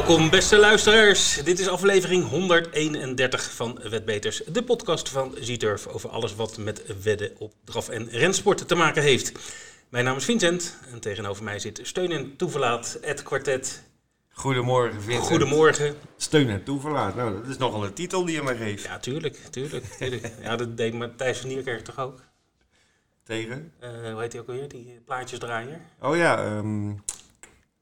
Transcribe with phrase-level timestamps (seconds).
[0.00, 1.42] Welkom beste luisteraars.
[1.44, 7.32] Dit is aflevering 131 van Wetbeters, de podcast van Zieturf over alles wat met wedden
[7.38, 9.32] op draf- en rensporten te maken heeft.
[9.88, 13.82] Mijn naam is Vincent en tegenover mij zit steun en toeverlaat Ed Quartet.
[14.30, 15.26] Goedemorgen, Vincent.
[15.26, 15.94] Goedemorgen.
[16.16, 17.14] Steun en toeverlaat.
[17.14, 18.84] Nou, dat is nogal een titel die je mij geeft.
[18.84, 19.84] Ja, tuurlijk, tuurlijk.
[19.84, 20.32] tuurlijk.
[20.42, 22.20] Ja, dat deed Matthijs van Nierkerk toch ook?
[23.24, 23.72] Tegen?
[23.78, 24.68] Eh, hoe heet hij ook alweer?
[24.68, 25.80] Die plaatjesdraaier?
[26.00, 26.96] Oh ja, ehm, ja.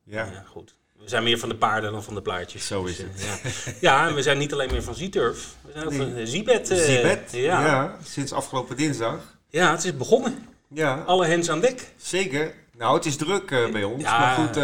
[0.04, 0.77] Ja, goed.
[1.02, 2.66] We zijn meer van de paarden dan van de plaatjes.
[2.66, 3.20] Zo is Dus, het.
[3.44, 3.72] eh, ja.
[4.02, 5.54] ja, en we zijn niet alleen meer van Zieturf.
[5.64, 6.00] We zijn ook Nee.
[6.00, 6.66] van eh, Zibet.
[6.68, 7.38] Zibet, ja.
[7.60, 7.66] ja.
[7.66, 7.96] ja.
[8.04, 9.20] sinds afgelopen dinsdag.
[9.50, 10.46] het is begonnen.
[10.68, 11.92] Ja, Alle hens aan dek.
[11.96, 12.54] zeker.
[12.76, 14.02] Nou, het is druk bij ons.
[14.02, 14.18] Ja.
[14.18, 14.56] Maar goed,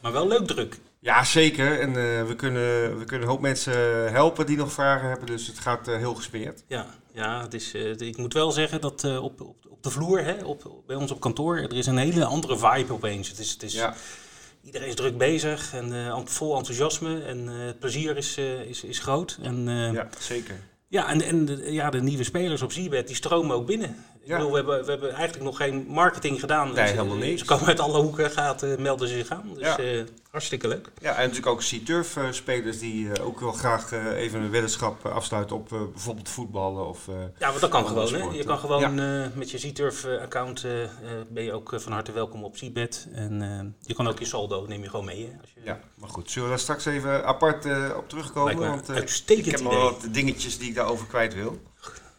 [0.00, 0.78] Maar wel leuk druk.
[0.98, 1.80] ja zeker.
[1.80, 1.92] En
[2.26, 5.26] we, kunnen, we kunnen een hoop mensen helpen die nog vragen hebben.
[5.26, 6.62] Dus het gaat heel gesmeerd.
[6.68, 10.44] Ja, ja het is, ik moet wel zeggen dat op, op, op de vloer, hè,
[10.44, 13.28] op, bij ons op kantoor, er is een hele andere vibe opeens.
[13.28, 13.94] Het is, het is, Ja,
[14.64, 18.84] Iedereen is druk bezig en eh, vol enthousiasme en eh, het plezier is, eh, is,
[18.84, 19.38] is groot.
[19.42, 19.92] En, ja.
[19.92, 20.60] ja, zeker.
[20.88, 24.04] en, en de, ja, de nieuwe spelers op Zibet, die stromen ook binnen.
[24.24, 24.36] Ik Ja.
[24.36, 26.72] bedoel, we hebben, we hebben eigenlijk nog geen marketing gedaan.
[26.72, 27.40] Nee, Ze- helemaal niks.
[27.40, 29.50] Ze komen uit alle hoeken, gaten, melden ze zich aan.
[29.54, 29.78] Dus Ja.
[29.78, 30.88] eh, hartstikke leuk.
[31.00, 35.12] Ja, en natuurlijk ook C-Turf-spelers die eh, ook wel graag eh, even een weddenschap eh,
[35.12, 37.08] afsluiten op eh, bijvoorbeeld voetballen of...
[37.08, 38.12] eh, Ja, want dat kan gewoon.
[38.14, 38.18] Hè?
[38.36, 40.90] Je kan gewoon eh, met je Z-Turf-account eh, eh,
[41.28, 43.08] ben je ook eh, van harte welkom op Zbet.
[43.12, 45.24] En eh, je kan ook je saldo, neem je gewoon mee.
[45.32, 45.40] Hè?
[45.40, 46.30] Als je, ja, maar goed.
[46.30, 48.56] Zullen we daar straks even apart eh, op terugkomen?
[48.68, 51.58] Want, eh, uitstekend ik heb wel wat dingetjes die ik daarover kwijt wil.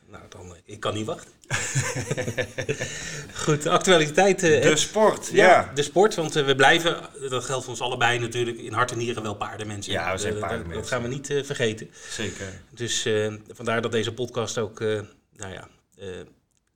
[0.10, 1.32] Nou, dan, eh, ik kan niet wachten.
[3.44, 4.44] Goed, de actualiteit.
[4.44, 5.72] eh, De sport, ja, ja.
[5.74, 6.16] de sport.
[6.16, 6.98] Want eh, we blijven,
[7.30, 9.94] dat geldt voor ons allebei natuurlijk, in hart en nieren wel paardenmensen.
[9.94, 10.82] Ja, we zijn Eh, dat- paardenmensen.
[10.82, 11.90] Dat gaan we niet vergeten.
[12.10, 12.46] Zeker.
[12.70, 13.08] Dus
[13.48, 15.04] vandaar dat deze podcast ook, nou
[15.54, 15.68] ja,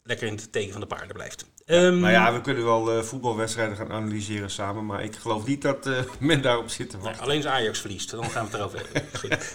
[0.03, 1.45] lekker in het teken van de paarden blijft.
[1.65, 5.89] Ehm, Nou ja, we kunnen wel voetbalwedstrijden gaan analyseren samen, maar ik geloof niet dat
[6.19, 7.23] men daarop zit te Nou, wachten.
[7.25, 9.39] alleen als Ajax verliest, dan gaan we het erover hebben.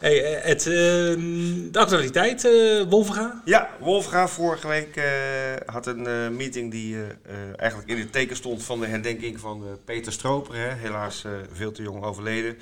[0.00, 3.42] Hey, eh, het, ehm, de actualiteit, eh Wolfga.
[3.44, 5.04] Ja, Wolfga vorige week eh,
[5.66, 6.96] had een meeting die
[7.56, 10.54] eigenlijk in het teken stond van de herdenking van Peter Stroper.
[10.54, 10.68] Hè?
[10.74, 12.58] Helaas veel te jong overleden.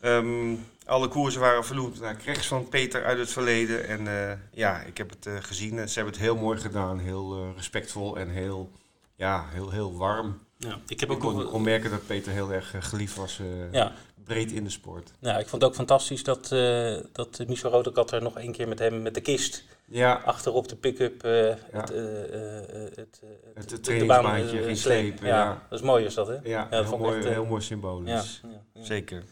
[0.00, 0.54] Ehm,
[0.86, 3.88] alle koersen waren verloed naar rechts van Peter uit het verleden.
[3.88, 4.08] En
[4.50, 5.88] ja, ik heb het gezien.
[5.88, 6.98] Ze hebben het heel mooi gedaan.
[6.98, 8.70] Heel respectvol en heel,
[9.16, 10.38] ja, heel, heel warm.
[10.56, 13.40] Ja, ik heb Ik ook kon, merken dat Peter heel erg geliefd was.
[13.70, 13.92] ja,
[14.24, 15.10] Breed in de sport.
[15.18, 18.68] nou, ik vond het ook fantastisch dat, eh dat Michel Rodekat er nog één keer
[18.68, 21.30] met hem met de kist Ja, achterop de pick-up eh,
[21.70, 25.26] het, eh, eh, eh, het, eh, Het de- de trainingsbaantje ging slepen.
[25.26, 25.62] Ja, ja.
[25.68, 26.36] dat is mooi is dat hè?
[26.42, 28.40] ja, dat heel, vond ik mooi, echt, heel mooi symbolisch.
[28.42, 28.84] ja, ja.
[28.84, 29.22] Zeker.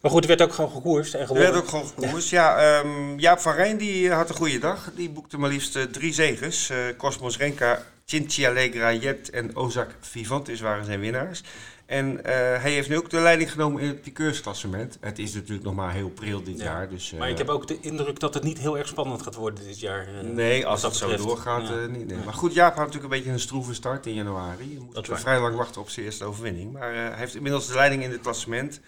[0.00, 1.52] Maar goed, er werd ook gewoon gekoerst en Er gewonnen.
[1.52, 2.28] werd ook gewoon gekoerst.
[2.30, 4.90] Ja, ehm, Jaap van Rijn die had een goede dag.
[4.94, 6.70] Die boekte maar liefst drie zegens.
[6.70, 11.42] Eh, Cosmos Renka, Cinci Allegra Jet en Ozak Vivantis waren zijn winnaars.
[11.86, 14.98] En eh, hij heeft nu ook de leiding genomen in het piqueursklassement.
[15.00, 16.64] Het is natuurlijk nog maar heel pril dit Ja.
[16.64, 16.88] jaar.
[16.88, 19.34] Dus, eh, Maar ik heb ook de indruk dat het niet heel erg spannend gaat
[19.34, 20.06] worden dit jaar.
[20.06, 20.20] eh.
[20.22, 21.80] Nee, als dat dat zo doorgaat, Ja.
[21.82, 22.06] eh, niet.
[22.06, 22.18] Nee.
[22.24, 24.72] Maar goed, Jaap had natuurlijk een beetje een stroeve start in januari.
[24.72, 26.72] Je moet eh, vrij lang wachten op zijn eerste overwinning.
[26.72, 28.80] Maar eh, hij heeft inmiddels de leiding in het klassement.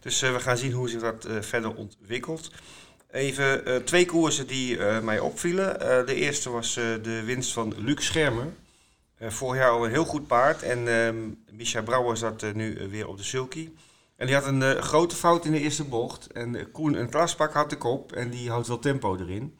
[0.00, 2.50] Dus eh, we gaan zien hoe zich dat eh, verder ontwikkelt.
[3.10, 5.80] Even eh, twee koersen die eh, mij opvielen.
[5.80, 8.46] Eh, de eerste was eh, de winst van Luc Schermer.
[9.22, 10.62] Eh, vorig jaar al een heel goed paard.
[10.62, 11.16] En ehm
[11.50, 13.70] Micha Brouwer zat eh, nu eh, weer op de sulky.
[14.16, 16.32] En die had een grote fout in de eerste bocht.
[16.32, 18.12] En Koen een klaspak had de kop.
[18.12, 19.56] En die houdt wel tempo erin.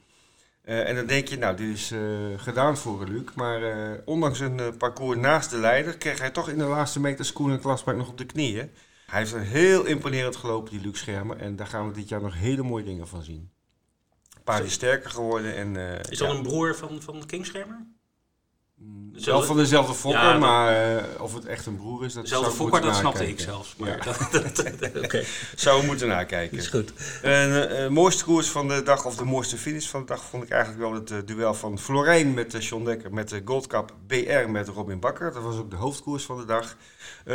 [0.63, 1.93] En dan denk je, nou, dit is
[2.37, 3.23] gedaan voor Luc.
[3.35, 3.61] Maar
[4.05, 5.97] ondanks een parcours naast de leider...
[5.97, 8.71] kreeg hij toch in de laatste meters Koen en klaspak nog op de knieën.
[9.05, 11.37] Hij heeft een heel imponerend gelopen, die Luc Schermer.
[11.37, 13.51] En daar gaan we dit jaar nog hele mooie dingen van zien.
[14.43, 15.55] Paard is sterker geworden.
[15.55, 15.75] En,
[16.09, 16.27] Is ja.
[16.27, 17.77] dat een broer van, van Kingschermer?
[17.77, 17.92] Mm,
[19.13, 22.23] Dezelfde- Wel van dezelfde fokker, Ja, maar eh, of het echt een broer is, dat
[22.23, 23.75] Dezelfde fokker, dat snapte ik zelfs.
[23.77, 24.03] Maar Ja.
[24.31, 24.53] dat,
[24.93, 26.57] dat, Zou we moeten nakijken.
[26.57, 26.93] is goed.
[27.21, 30.43] Een eh, mooiste koers van de dag, of de mooiste finish van de dag, vond
[30.43, 33.93] ik eigenlijk wel het duel van Florijn met uh, John Dekker met de Gold Cup
[34.07, 35.33] BR met Robin Bakker.
[35.33, 36.77] Dat was ook de hoofdkoers van de dag.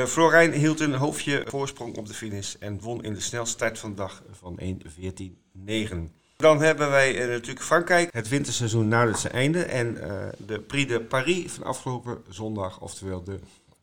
[0.06, 3.90] Florijn hield een hoofdje voorsprong op de finish en won in de snelste tijd van
[3.90, 6.16] de dag van 1.14.9.
[6.38, 8.12] Dan hebben wij eh, natuurlijk Frankrijk.
[8.12, 9.62] Het winterseizoen nadert zijn einde.
[9.62, 13.38] En eh, de Prix de Paris van afgelopen zondag, oftewel de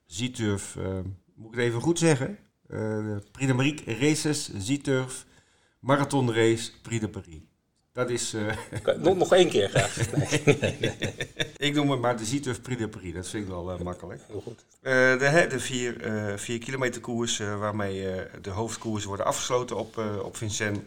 [0.05, 0.83] Z-Turf, eh,
[1.35, 2.37] moet ik het even goed zeggen?
[2.67, 5.25] De Prix de Marique Races, Z-Turf,
[5.79, 7.39] Marathon Race, Prix de Paris.
[7.91, 8.35] Dat is,
[8.97, 9.97] Nog, nog één keer graag.
[11.67, 13.13] ik noem het maar de Z-Turf Prix de Paris.
[13.13, 14.21] Dat vind ik wel makkelijk.
[14.27, 14.65] Heel goed.
[14.81, 15.95] De, vier,
[16.35, 20.81] vier kilometer koers, waarmee de hoofdkoersen worden afgesloten op, op Vincennes.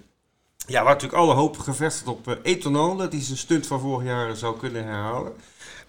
[0.67, 4.07] Ja, waar natuurlijk alle hoop gevestigd op uh, Etonal, dat hij zijn stunt van vorig
[4.07, 5.33] jaar zou kunnen herhalen.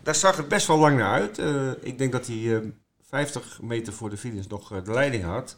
[0.03, 1.39] Daar zag het best wel lang naar uit.
[1.39, 2.59] Uh, ik denk dat hij uh,
[3.07, 5.57] 50 meter voor de finish nog de leiding had.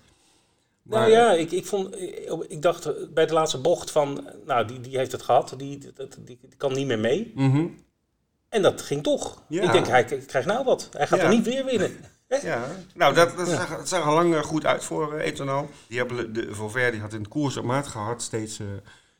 [0.83, 1.95] nou ja, ik, ik, vond,
[2.47, 5.93] ik dacht bij de laatste bocht van, nou, die, die heeft het gehad, die, die,
[6.25, 7.31] die, kan niet meer mee.
[7.35, 7.67] Mhm.
[8.49, 9.41] En dat ging toch.
[9.47, 9.61] Ja.
[9.61, 10.89] Ik denk, hij krijgt nou wat.
[10.91, 11.25] Hij gaat Ja.
[11.25, 11.91] er niet weer winnen.
[12.41, 15.69] Ja, nou dat, dat zag, het zag al lang eh, goed uit voor uh, Etonal.
[15.87, 18.65] Die hebben de Vauvert die had in de koers op maat gehad, steeds eh,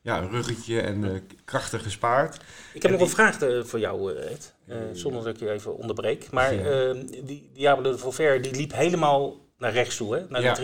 [0.01, 2.35] ja, een ruggetje en eh, krachten gespaard.
[2.73, 4.53] Ik heb En nog een vraag eh, voor jou, eh, Ed.
[4.93, 6.31] Zonder dat ik je even onderbreek.
[6.31, 6.89] Maar Ja.
[6.89, 10.15] eh, die Diablo de Vauvert, die liep helemaal naar rechts toe.
[10.15, 10.25] Hè?
[10.29, 10.57] Naar Ja.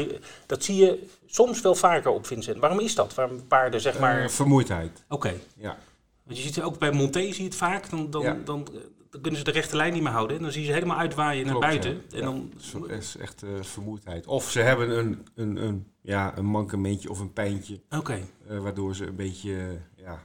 [0.45, 2.57] dat zie je soms wel vaker op Vincent.
[2.59, 3.13] Waarom is dat?
[3.13, 4.31] Waarom paarden, zeg maar...
[4.31, 5.33] Vermoeidheid, Oké.
[5.57, 5.77] ja.
[6.23, 7.89] Want je ziet het ook bij Monté, zie je het vaak.
[7.89, 8.37] Dan, dan, Ja.
[8.45, 8.67] dan,
[9.09, 10.37] dan kunnen ze de rechte lijn niet meer houden.
[10.37, 12.01] En dan zie je ze helemaal uitwaaien naar buiten.
[12.09, 12.17] ja.
[12.17, 14.27] En dan, dat is echt eh, vermoeidheid.
[14.27, 18.19] Of ze hebben een, een, een, ja, een mankementje of een pijntje, Oké.
[18.47, 20.19] eh, waardoor ze een beetje eh, ja,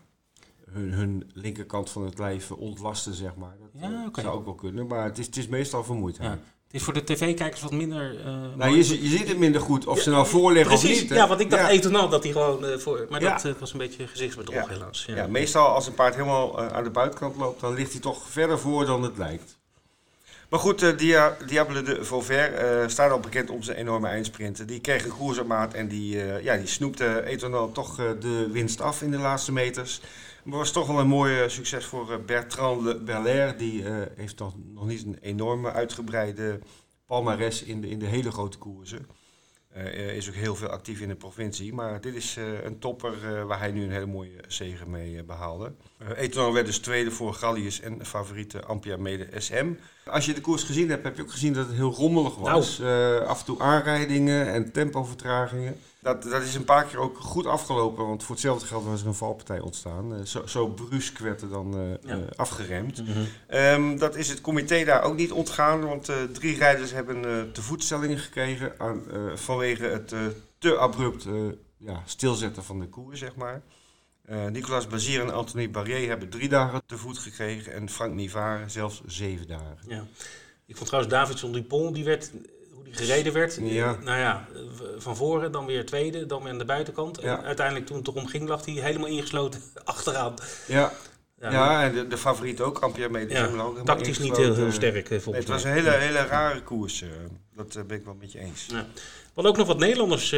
[0.70, 3.56] hun, hun linkerkant van het lijf ontlasten, zeg maar.
[3.60, 6.32] Dat Ja, zou ook wel kunnen, maar het is, het is meestal vermoeidheid.
[6.32, 6.44] Ja.
[6.72, 8.14] Het is voor de tv-kijkers wat minder...
[8.24, 8.76] Nou, mooi.
[8.76, 11.08] je, je ziet het minder goed of Ja, ze nou voorliggen of niet.
[11.08, 11.14] hè?
[11.14, 11.68] ja, want ik dacht Ja.
[12.10, 13.06] Dat hij gewoon eh, voor...
[13.10, 13.32] Maar Ja.
[13.32, 15.04] dat eh, was een beetje gezichtsbedrog helaas.
[15.06, 18.58] Ja, meestal als een paard helemaal aan de buitenkant loopt, dan ligt hij toch verder
[18.58, 19.56] voor dan het lijkt.
[20.48, 24.66] Maar goed, Dia, Diable de Vauvert staat al bekend om zijn enorme eindsprinten.
[24.66, 29.10] Die kreeg een maat en die, ja, die snoepte Etonal toch de winst af in
[29.10, 30.00] de laatste meters.
[30.42, 33.56] Maar was toch wel een mooi succes voor eh, Bertrand Le Belair.
[33.56, 36.58] Die eh, heeft nog, nog niet een enorme uitgebreide
[37.06, 39.06] palmares in de, in de hele grote koersen.
[39.68, 41.74] Eh, is ook heel veel actief in de provincie.
[41.74, 45.72] Maar dit is een topper waar hij nu een hele mooie zege mee eh, behaalde.
[46.02, 49.72] Uh, Etonan werd dus tweede voor Gallius en favoriete Ampia Mede SM.
[50.04, 52.80] Als je de koers gezien hebt, heb je ook gezien dat het heel rommelig was.
[52.80, 55.76] Eh, af en toe aanrijdingen en tempovertragingen.
[56.02, 59.06] Dat, dat is een paar keer ook goed afgelopen, want voor hetzelfde geld was er
[59.06, 60.14] een valpartij ontstaan.
[60.14, 62.16] Eh, zo, zo brusk werd er dan eh, Ja.
[62.16, 63.02] eh, afgeremd.
[63.06, 63.18] Mhm.
[63.46, 68.18] Ehm, dat is het comité daar ook niet ontgaan, want drie rijders hebben te voetstellingen
[68.18, 69.02] gekregen aan,
[69.34, 70.14] vanwege het
[70.58, 71.26] te abrupt
[71.76, 73.62] ja, stilzetten van de koers, zeg maar.
[74.50, 79.02] Nicolas Bazier en Anthony Barrier hebben drie dagen te voet gekregen en Frank Nivard zelfs
[79.06, 79.78] zeven dagen.
[79.88, 80.06] Ja.
[80.66, 82.30] Ik vond trouwens Davidson Dupont, die werd,
[82.74, 83.58] hoe die gereden werd.
[83.60, 83.96] Ja.
[84.04, 84.48] Nou ja,
[84.98, 87.20] van voren, dan weer tweede, dan weer aan de buitenkant.
[87.22, 87.38] Ja.
[87.38, 90.34] En uiteindelijk toen het erom ging, lag hij helemaal ingesloten achteraan.
[90.66, 90.92] Ja,
[91.40, 93.34] Ja, ja en de, de favoriet ook, Ampia Mede.
[93.34, 93.48] ja,
[93.84, 97.02] tactisch niet heel, heel sterk eh, Nee, volgens het was een hele, hele rare koers.
[97.02, 97.08] eh.
[97.54, 98.66] dat eh, ben ik wel met je eens.
[98.70, 98.86] Ja.
[99.34, 100.30] We ook nog wat Nederlanders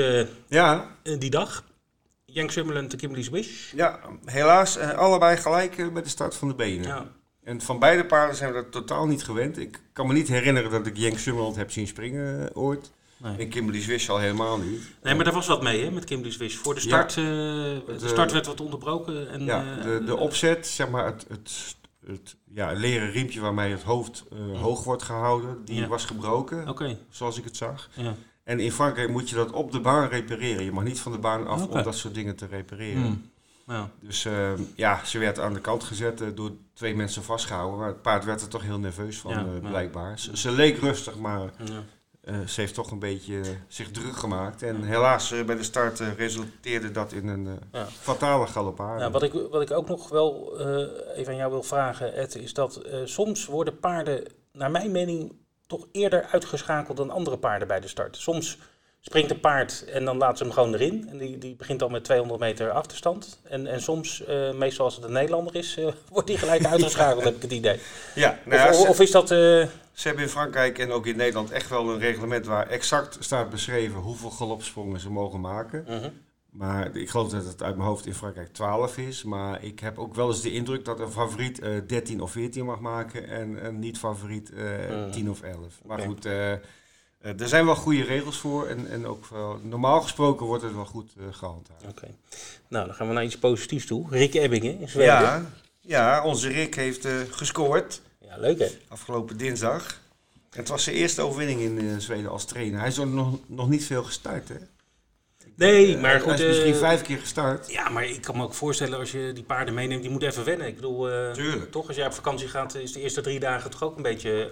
[0.48, 1.64] Ja, die dag.
[2.24, 3.72] Jank Summerland en Kimberly Swish.
[3.72, 6.86] ja helaas allebei gelijk met de start van de benen.
[6.86, 7.06] Ja.
[7.44, 9.58] En van beide paarden zijn we dat totaal niet gewend.
[9.58, 12.90] Ik kan me niet herinneren dat ik Jenk Summerland heb zien springen ooit.
[13.24, 13.36] Nee.
[13.36, 14.80] En Kimberly Swish al helemaal niet.
[15.02, 16.54] nee, maar daar was wat mee hè, met Kimberly Swish.
[16.56, 19.30] Voor de start, eh, de de- start werd wat onderbroken.
[19.30, 21.76] En, Ja, eh, de, de opzet, zeg maar het, het,
[22.06, 25.86] het ja, leren riempje waarmee het hoofd eh, hoog wordt gehouden, die Ja.
[25.86, 27.88] was gebroken, Oké, zoals ik het zag.
[27.94, 28.14] ja.
[28.44, 30.64] En in Frankrijk moet je dat op de baan repareren.
[30.64, 33.02] Je mag niet van de baan af om dat soort dingen te repareren.
[33.02, 33.30] Hmm.
[33.66, 33.90] Ja.
[34.00, 37.78] Dus eh, ja, ze werd aan de kant gezet eh, door twee mensen vastgehouden.
[37.78, 40.18] Maar het paard werd er toch heel nerveus van, Ja, eh, blijkbaar.
[40.18, 41.50] Ze, ze leek rustig, maar
[42.24, 44.62] Eh, ze heeft toch een beetje zich druk gemaakt.
[44.62, 47.86] En helaas eh, bij de start eh, resulteerde dat in een Ja.
[47.86, 49.00] fatale galopade.
[49.00, 50.60] Ja, wat, ik, wat ik ook nog wel
[51.14, 55.32] even aan jou wil vragen, Ed, is dat soms worden paarden, naar mijn mening,
[55.66, 58.16] toch eerder uitgeschakeld dan andere paarden bij de start.
[58.16, 58.58] Soms
[59.06, 61.08] springt een paard en dan laat ze hem gewoon erin.
[61.10, 63.40] En die, die begint al met 200 meter achterstand.
[63.42, 67.24] En, en soms, eh, meestal als het een Nederlander is, eh, wordt die gelijk uitgeschakeld,
[67.24, 67.78] heb ik het idee.
[68.14, 69.30] Ja, nou ja, Of, is dat...
[69.30, 69.36] eh,
[69.92, 73.50] ze hebben in Frankrijk en ook in Nederland echt wel een reglement waar exact staat
[73.50, 75.84] beschreven hoeveel galopsprongen ze mogen maken.
[75.88, 76.08] mhm.
[76.50, 79.22] Maar ik geloof dat het uit mijn hoofd in Frankrijk 12 is.
[79.24, 82.64] Maar ik heb ook wel eens de indruk dat een favoriet eh 13 of 14
[82.64, 85.10] mag maken en een niet-favoriet eh Mm.
[85.10, 85.80] 10 of 11.
[85.84, 86.28] Maar goed,
[87.24, 88.66] eh, er zijn wel goede regels voor.
[88.66, 91.84] En, en ook wel, normaal gesproken wordt het wel goed eh, gehandhaafd.
[91.88, 92.06] Oké.
[92.68, 94.06] Nou, dan gaan we naar iets positiefs toe.
[94.10, 95.14] Rick Ebbingen in Zweden.
[95.14, 95.50] Ja,
[95.80, 98.68] ja, onze Rick heeft eh, gescoord Ja, leuk hè?
[98.88, 100.00] afgelopen dinsdag.
[100.50, 102.78] Het was zijn eerste overwinning in Zweden als trainer.
[102.78, 104.56] Hij is nog, nog niet veel gestart, hè?
[105.56, 106.30] Nee, Eh, maar goed...
[106.30, 107.70] Hij is misschien eh, vijf keer gestart.
[107.72, 110.44] Ja, maar ik kan me ook voorstellen als je die paarden meeneemt, die moeten even
[110.44, 110.66] wennen.
[110.66, 111.70] Ik bedoel, eh, Tuurlijk.
[111.70, 114.50] toch als jij op vakantie gaat, is de eerste drie dagen toch ook een beetje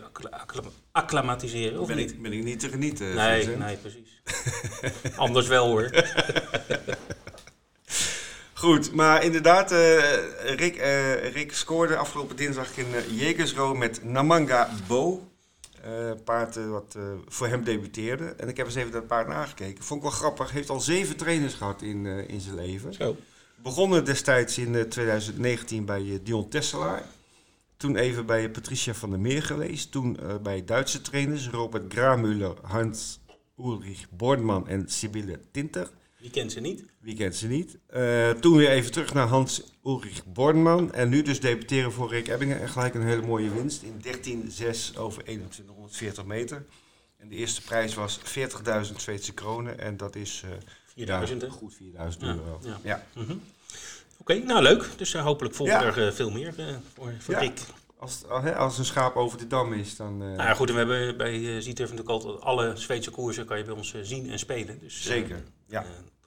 [0.92, 2.10] acclimatiseren, of Ben niet?
[2.10, 3.14] ik, ben ik niet te genieten.
[3.14, 3.58] Nee, Vincent.
[3.64, 4.22] nee, precies.
[5.16, 5.90] Anders wel hoor.
[8.52, 9.70] Goed, maar inderdaad,
[10.42, 10.76] Rick,
[11.32, 12.86] Rick scoorde afgelopen dinsdag in
[13.56, 15.31] uh, met Namanga Bo.
[15.82, 18.24] Eh, paard eh, wat eh, voor hem debuteerde.
[18.24, 19.84] En ik heb eens even dat paard nagekeken.
[19.84, 20.50] Vond ik wel grappig.
[20.50, 22.94] Heeft al zeven trainers gehad in, in zijn leven.
[22.94, 23.16] Zo.
[23.62, 27.04] Begonnen destijds in eh, 2019 bij Dion Tesselaar.
[27.76, 29.90] Toen even bij Patricia van der Meer geweest.
[29.90, 33.20] Toen bij Duitse trainers Robert Gramuller, Hans
[33.58, 35.90] Ulrich Bornman en Sibylle Tinter.
[36.22, 36.84] Wie kent ze niet?
[37.00, 37.78] Wie kent ze niet?
[37.86, 40.92] Eh, toen weer even terug naar Hans Ulrich Bornman.
[40.92, 42.60] En nu dus debuteren voor Rick Ebbingen.
[42.60, 46.64] En gelijk een hele mooie winst in 13,6 over 2140 meter.
[47.18, 49.78] En de eerste prijs was 40.000 Zweedse kronen.
[49.78, 50.44] En dat is
[50.86, 51.52] 4000 ja, hè?
[51.52, 52.60] goed 4000 Ja, euro.
[52.64, 52.80] ja.
[52.82, 53.06] Ja.
[53.14, 53.34] Mhm.
[54.18, 54.88] Oké, nou leuk.
[54.96, 55.96] Dus eh, hopelijk volgt Ja.
[55.96, 56.54] er veel meer
[56.94, 57.34] voor, voor.
[57.34, 57.60] Rick.
[57.98, 58.24] Als,
[58.56, 60.18] als, een schaap over de dam is, dan...
[60.18, 63.64] Nou ja, goed, en we hebben bij uh, natuurlijk altijd alle Zweedse koersen kan je
[63.64, 64.78] bij ons zien en spelen.
[64.80, 65.84] Dus, Zeker, ja.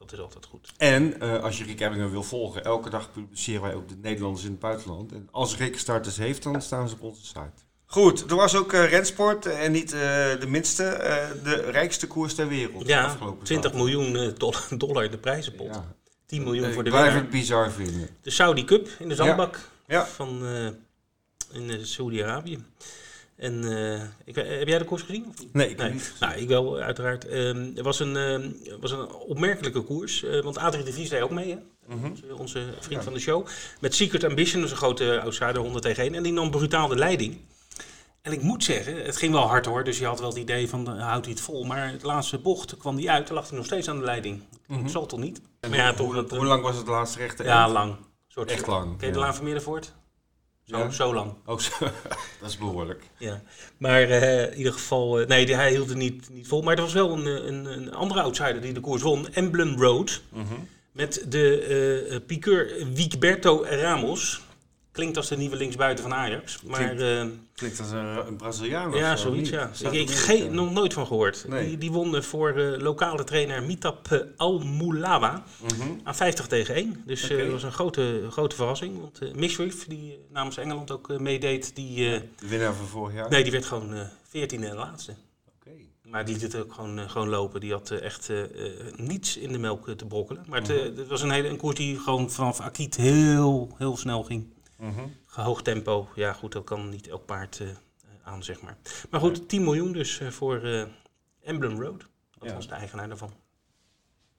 [0.09, 0.71] Dat is altijd goed.
[0.77, 4.43] En eh, als je Rick Ebbingen wil volgen, elke dag publiceren wij ook de Nederlanders
[4.45, 5.11] in het buitenland.
[5.11, 7.51] En als Rick starters heeft, dan staan ze op onze site.
[7.85, 9.99] Goed, er was ook eh, rensport eh, en niet eh,
[10.39, 12.87] de minste, eh, de rijkste koers ter wereld.
[12.87, 13.73] Ja, afgelopen 20 zaterdag.
[13.95, 15.67] miljoen eh, dollar, dollar in de prijzenpot.
[15.75, 15.95] Ja.
[16.25, 17.21] 10 miljoen voor de blijf winnaar.
[17.21, 18.09] het bizar vinden.
[18.21, 20.05] De Saudi Cup in de zandbak Ja.
[20.05, 20.67] van eh,
[21.61, 22.63] in Saudi-Arabië.
[23.35, 25.25] En eh, ik, heb jij de koers gezien?
[25.29, 25.53] Of niet?
[25.53, 25.91] Nee, ik Nee.
[25.91, 26.13] niet.
[26.19, 27.27] Nou, ik wel, uiteraard.
[27.27, 28.49] Ehm, er was een, ehm,
[28.79, 31.57] was een opmerkelijke koers, eh, want Adrie de Vries deed ook mee, hè?
[31.95, 32.05] Mhm.
[32.05, 33.01] Onze, onze vriend Ja.
[33.01, 33.47] van de show.
[33.79, 36.13] Met Secret Ambition, dus een grote outsider 100 tegen 1.
[36.15, 37.37] En die nam brutaal de leiding.
[38.21, 40.69] En ik moet zeggen, het ging wel hard hoor, dus je had wel het idee
[40.69, 41.63] van, eh, houdt hij het vol?
[41.63, 44.41] Maar het laatste bocht kwam die uit, toen lag hij nog steeds aan de leiding.
[44.67, 45.41] Dat zal toch niet?
[45.59, 47.61] En Maar ja, hoe, toch hoe, dat, eh, hoe lang was het laatste rechte Ja,
[47.61, 47.73] eind?
[47.73, 47.95] lang.
[48.27, 48.97] Soort Echt lang.
[48.97, 49.19] Ken je de.
[49.19, 49.93] Laan van Meerdervoort?
[50.65, 50.89] Zo, Ja.
[50.89, 51.33] zo lang.
[51.45, 51.71] Oh, zo.
[52.41, 53.03] dat is behoorlijk.
[53.17, 53.41] Ja,
[53.77, 56.61] maar eh, in ieder geval, eh, nee, hij hield het niet, niet vol.
[56.61, 59.81] Maar er was wel een, eh, een, een andere outsider die de koers won, Emblem
[59.81, 60.21] Road.
[60.29, 60.53] Mhm.
[60.91, 61.59] Met de
[62.11, 64.41] eh, piqueur Wigberto Ramos.
[64.95, 66.61] Klinkt als de nieuwe linksbuiten van Ajax.
[66.61, 67.25] Maar eh,
[67.55, 69.69] Klinkt als een, Braziliaan of ja, zo, zoiets ja.
[69.91, 71.45] Ik, er geen, niet, nog nooit van gehoord.
[71.47, 71.67] Nee.
[71.67, 75.89] Die, die won eh, voor eh, lokale trainer Mitap eh, Al-Moulawa Mhm.
[76.03, 77.01] aan 50 tegen 1.
[77.05, 78.99] Dus eh, dat was een grote, grote verrassing.
[79.01, 82.87] Want eh Mishriff, die eh, namens Engeland ook eh, meedeed, die, eh, De winnaar van
[82.87, 83.29] vorig jaar?
[83.29, 85.13] nee, die werd gewoon eh 14e en laatste.
[85.59, 85.71] Oké.
[86.03, 87.59] Maar die liet ook gewoon, eh, gewoon lopen.
[87.59, 88.49] Die had eh, echt eh, eh,
[88.95, 90.45] niets in de melk eh, te brokkelen.
[90.47, 93.97] Maar het, eh, het was een, hele, een koers die gewoon vanaf Akiet heel, heel
[93.97, 94.53] snel ging.
[95.25, 96.07] Hoog tempo.
[96.15, 97.67] Ja, goed, dat kan niet elk paard eh,
[98.23, 98.77] aan, zeg maar.
[99.09, 100.83] Maar goed, 10 miljoen dus eh, voor eh,
[101.41, 101.99] Emblem Road.
[102.39, 102.55] Dat Ja.
[102.55, 103.33] was de eigenaar daarvan.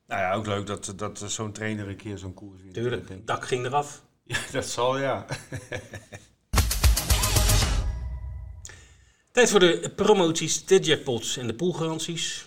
[0.06, 2.74] Nou ja, ook leuk dat, dat zo'n trainer een keer zo'n koers wint.
[2.74, 4.02] Tuurlijk, het dak ging eraf.
[4.28, 5.26] Ja, dat zal ja.
[9.32, 12.46] Tijd voor de promoties, de jackpots en de poolgaranties.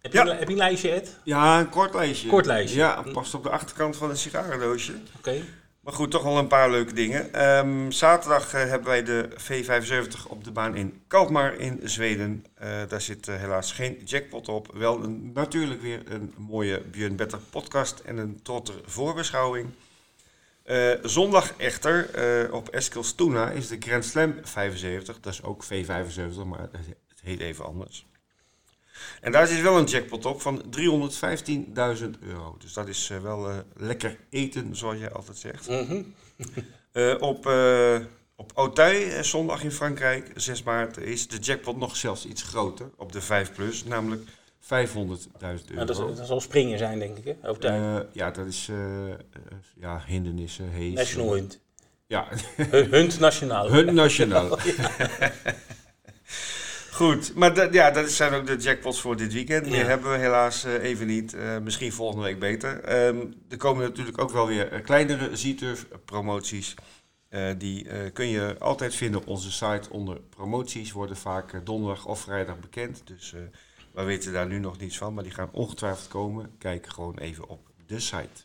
[0.00, 0.24] Heb je, Ja.
[0.30, 1.18] een, heb je een lijstje, Ed?
[1.24, 2.28] Ja, een kort lijstje.
[2.28, 2.78] Kort lijstje.
[2.78, 4.94] Ja, past op de achterkant van een sigarendoosje.
[5.16, 5.42] Oké.
[5.84, 7.32] Maar goed, toch wel een paar leuke dingen.
[7.32, 12.44] Ehm, zaterdag eh, hebben wij de V75 op de baan in Kalmar in Zweden.
[12.54, 14.70] Eh, daar zit eh, helaas geen jackpot op.
[14.74, 19.68] Wel een, natuurlijk weer een mooie Björn Better podcast en een trotter voorbeschouwing.
[21.02, 22.08] Zondag echter
[22.52, 25.20] op Eskilstuna is de Grand Slam 75.
[25.20, 28.06] Dat is ook V75, maar het heet even anders.
[29.20, 32.56] En daar zit wel een jackpot op van 315.000 euro.
[32.58, 35.68] Dus dat is eh, wel eh, lekker eten, zoals jij altijd zegt.
[35.68, 36.02] Mhm.
[36.92, 37.48] Eh, op,
[38.36, 42.90] op Auteuil, zondag in Frankrijk, 6 maart, is de jackpot nog zelfs iets groter.
[42.96, 44.28] Op de 5 plus, namelijk 500.000
[44.60, 45.56] euro.
[45.74, 47.52] Nou, dat, is- dat zal springen zijn, denk ik, hè?
[47.58, 48.68] Eh, ja, dat is
[49.80, 50.94] ja, hindernissen, hees.
[50.94, 51.60] National Hunt.
[52.06, 53.70] Ja, Hun- Hunt Nationaal.
[53.70, 54.58] hun nationaal.
[56.94, 59.66] Goed, maar dat, ja, dat zijn ook de jackpots voor dit weekend.
[59.66, 59.84] Ja.
[59.84, 61.34] hebben we helaas eh, even niet.
[61.34, 62.80] Eh, misschien volgende week beter.
[62.80, 66.74] Ehm, er komen natuurlijk ook wel weer eh, kleinere Z-Turf promoties.
[67.58, 70.92] Die kun je altijd vinden op onze site onder promoties.
[70.92, 73.02] Worden vaak donderdag of vrijdag bekend.
[73.04, 73.34] Dus
[73.92, 75.14] we weten daar nu nog niets van.
[75.14, 76.50] Maar die gaan ongetwijfeld komen.
[76.58, 78.44] Kijk gewoon even op de site.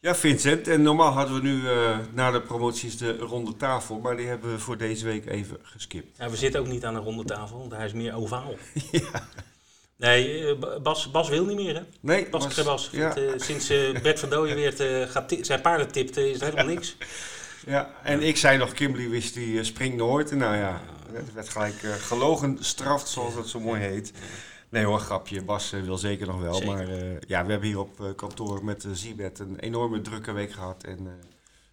[0.00, 0.68] Ja, Vincent.
[0.68, 3.98] En normaal hadden we nu eh, na de promoties de ronde tafel.
[3.98, 6.18] Maar die hebben we voor deze week even geskipt.
[6.18, 8.54] Ja, we zitten ook niet aan een ronde tafel, want hij is meer ovaal.
[10.00, 11.82] Nee, eh, Bas, Bas wil niet meer, hè?
[12.00, 13.12] Nee, Bas ja.
[13.12, 13.66] vindt, eh, sinds
[14.02, 16.96] Bert van Dooyen weer het, gaat zijn paarden tipt, eh, is er helemaal niks.
[17.66, 20.30] Ja, en ik zei nog, Kimberly wist die springt nooit.
[20.30, 20.80] En nou ja,
[21.12, 24.12] het werd gelijk gelogen straft, zoals dat zo mooi heet.
[24.70, 25.42] Nee hoor, grapje.
[25.42, 26.54] Bas eh, wil zeker nog wel.
[26.54, 26.72] Zeker.
[26.72, 30.52] Maar eh, ja, we hebben hier op eh, kantoor met Zibet een enorme drukke week
[30.52, 30.84] gehad.
[30.84, 31.08] En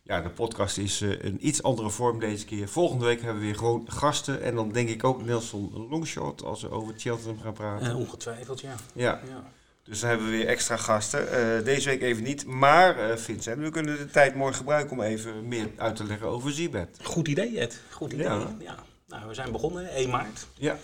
[0.04, 2.68] ja, de podcast is een iets andere vorm deze keer.
[2.68, 4.42] Volgende week hebben we weer gewoon gasten.
[4.42, 7.96] En dan denk ik ook Nelson Longshot als we over Cheltenham gaan praten.
[7.96, 8.76] Ongetwijfeld, ja.
[8.94, 9.52] Ja, ja.
[9.84, 11.26] dus dan hebben we weer extra gasten.
[11.64, 12.46] Deze week even niet.
[12.46, 16.52] Maar Vincent, we kunnen de tijd mooi gebruiken om even meer uit te leggen over
[16.52, 16.98] Zibet.
[17.04, 17.82] Goed idee, Ed.
[17.90, 18.26] Goed idee.
[18.26, 18.56] Ja.
[18.60, 18.76] Ja.
[19.08, 20.78] Nou, we zijn begonnen, 1 maart, Ja.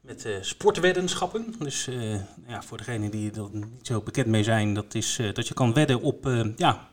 [0.00, 1.54] Met eh sportweddenschappen.
[1.58, 2.14] Dus eh,
[2.46, 5.54] ja, voor degenen die er niet zo bekend mee zijn, dat is eh, dat je
[5.54, 6.88] kan wedden op ja,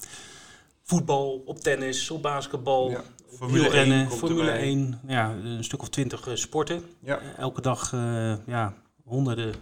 [0.84, 3.04] voetbal, op tennis, op basketbal, Ja.
[3.38, 4.62] Formule wielrennen, 1 komt Formule erbij.
[4.62, 6.84] 1, ja, een stuk of twintig sporten.
[7.00, 7.20] Ja.
[7.38, 7.92] Elke dag
[8.46, 8.74] ja,
[9.04, 9.54] honderden,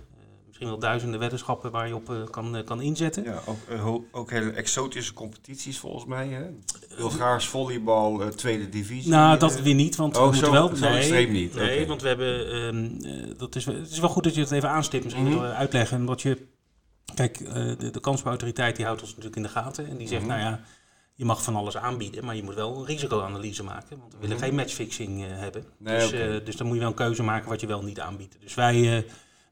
[0.58, 3.24] misschien wel duizenden weddenschappen waar je op eh, kan, eh, kan inzetten.
[3.24, 6.28] Ja, ook, eh, ook hele exotische competities volgens mij.
[6.28, 6.44] Hè?
[6.98, 9.12] Bulgaars volleybal, tweede divisie.
[9.12, 10.76] Nou, dat weer niet, want Oh, we moeten zo- wel...
[10.76, 12.52] zo extreem niet, Nee, want we hebben...
[12.52, 15.40] ehm, eh, dat is, het is wel goed dat je het even aanstipt, misschien Mhm.
[15.40, 15.98] wel uitleggen.
[16.00, 16.48] Omdat je...
[17.16, 17.38] Kijk,
[17.80, 19.88] de, de kansspelautoriteit die houdt ons natuurlijk in de gaten.
[19.90, 20.30] En die zegt, Mhm.
[20.30, 20.60] nou ja,
[21.16, 23.98] je mag van alles aanbieden, maar je moet wel een risicoanalyse maken.
[24.00, 24.46] Want we willen Mhm.
[24.46, 25.64] geen matchfixing hebben.
[25.78, 28.38] Nee, dus, dus dan moet je wel een keuze maken wat je wel niet aanbiedt.
[28.42, 29.06] Dus wij,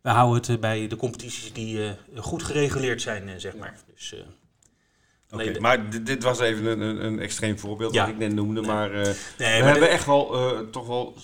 [0.03, 3.75] wij houden het eh, bij de competities die eh, goed gereguleerd zijn, eh, zeg maar.
[3.93, 8.01] Dus, maar dit, dit was even een, een, een extreem voorbeeld Ja.
[8.01, 8.62] wat ik net noemde.
[8.62, 8.69] Nee.
[8.69, 10.36] Maar, nee, we maar hebben echt wel
[10.72, 11.15] toch wel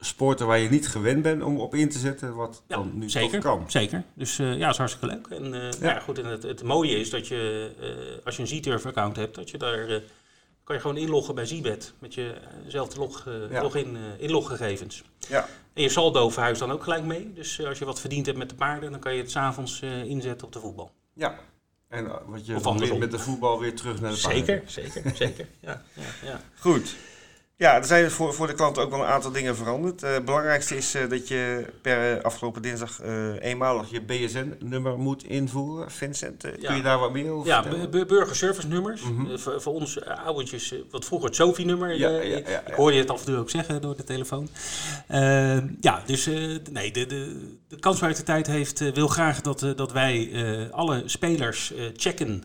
[0.00, 2.34] sporten waar je niet gewend bent om op in te zetten.
[2.34, 3.64] Wat Ja, dan nu zeker, kan.
[3.70, 4.02] Zeker.
[4.14, 5.26] Dus ja, dat is hartstikke leuk.
[5.26, 5.98] En, eh, ja.
[5.98, 7.70] goed, en het, het mooie is dat je,
[8.24, 10.02] als je een Z-Turf-account hebt, dat je daar
[10.68, 13.62] kan je gewoon inloggen bij Zbet met jezelfde log, eh, Ja.
[13.62, 15.02] login, eh, inloggegevens.
[15.28, 15.48] Ja.
[15.72, 17.32] En je saldo verhuist dan ook gelijk mee.
[17.34, 19.82] Dus eh, als je wat verdiend hebt met de paarden, dan kan je het s'avonds
[19.82, 20.90] eh inzetten op de voetbal.
[21.12, 21.38] Ja.
[21.88, 24.44] En eh, wat je met de voetbal weer terug naar de paarden.
[24.46, 25.46] Zeker, zeker, zeker.
[25.60, 26.40] Ja, ja, ja.
[26.58, 26.96] Goed.
[27.58, 30.02] Ja, er zijn voor, voor de klant ook wel een aantal dingen veranderd.
[30.02, 33.00] Eh, het belangrijkste is eh, dat je per eh, afgelopen dinsdag
[33.40, 35.90] eenmalig je BSN-nummer moet invoeren.
[35.90, 36.66] Vincent, Ja.
[36.68, 37.90] kun je daar wat meer over Ja, vertellen?
[37.90, 39.02] bu- bu- burgerservice nummers.
[39.02, 39.38] Mhm.
[39.38, 41.94] Voor, voor ons oudertjes, wat vroeger het Sofi-nummer.
[41.98, 44.48] Ja, ja, ik- hoorde je het af en toe ook zeggen door de telefoon.
[45.80, 46.26] Ja, dus
[46.70, 50.30] nee, de, de, de kansbuitentijd heeft, wil graag dat, dat wij
[50.72, 52.42] alle spelers checken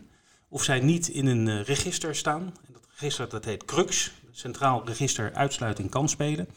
[0.48, 2.40] of zij niet in een register staan.
[2.66, 6.48] En dat register dat heet CRUX, Centraal Register Uitsluiting Kansspelen.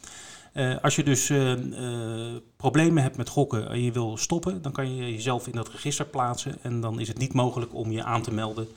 [0.52, 4.72] Eh, als je dus eh, eh, problemen hebt met gokken en je wil stoppen, dan
[4.72, 6.56] kan je jezelf in dat register plaatsen.
[6.62, 8.68] En dan is het niet mogelijk om je aan te melden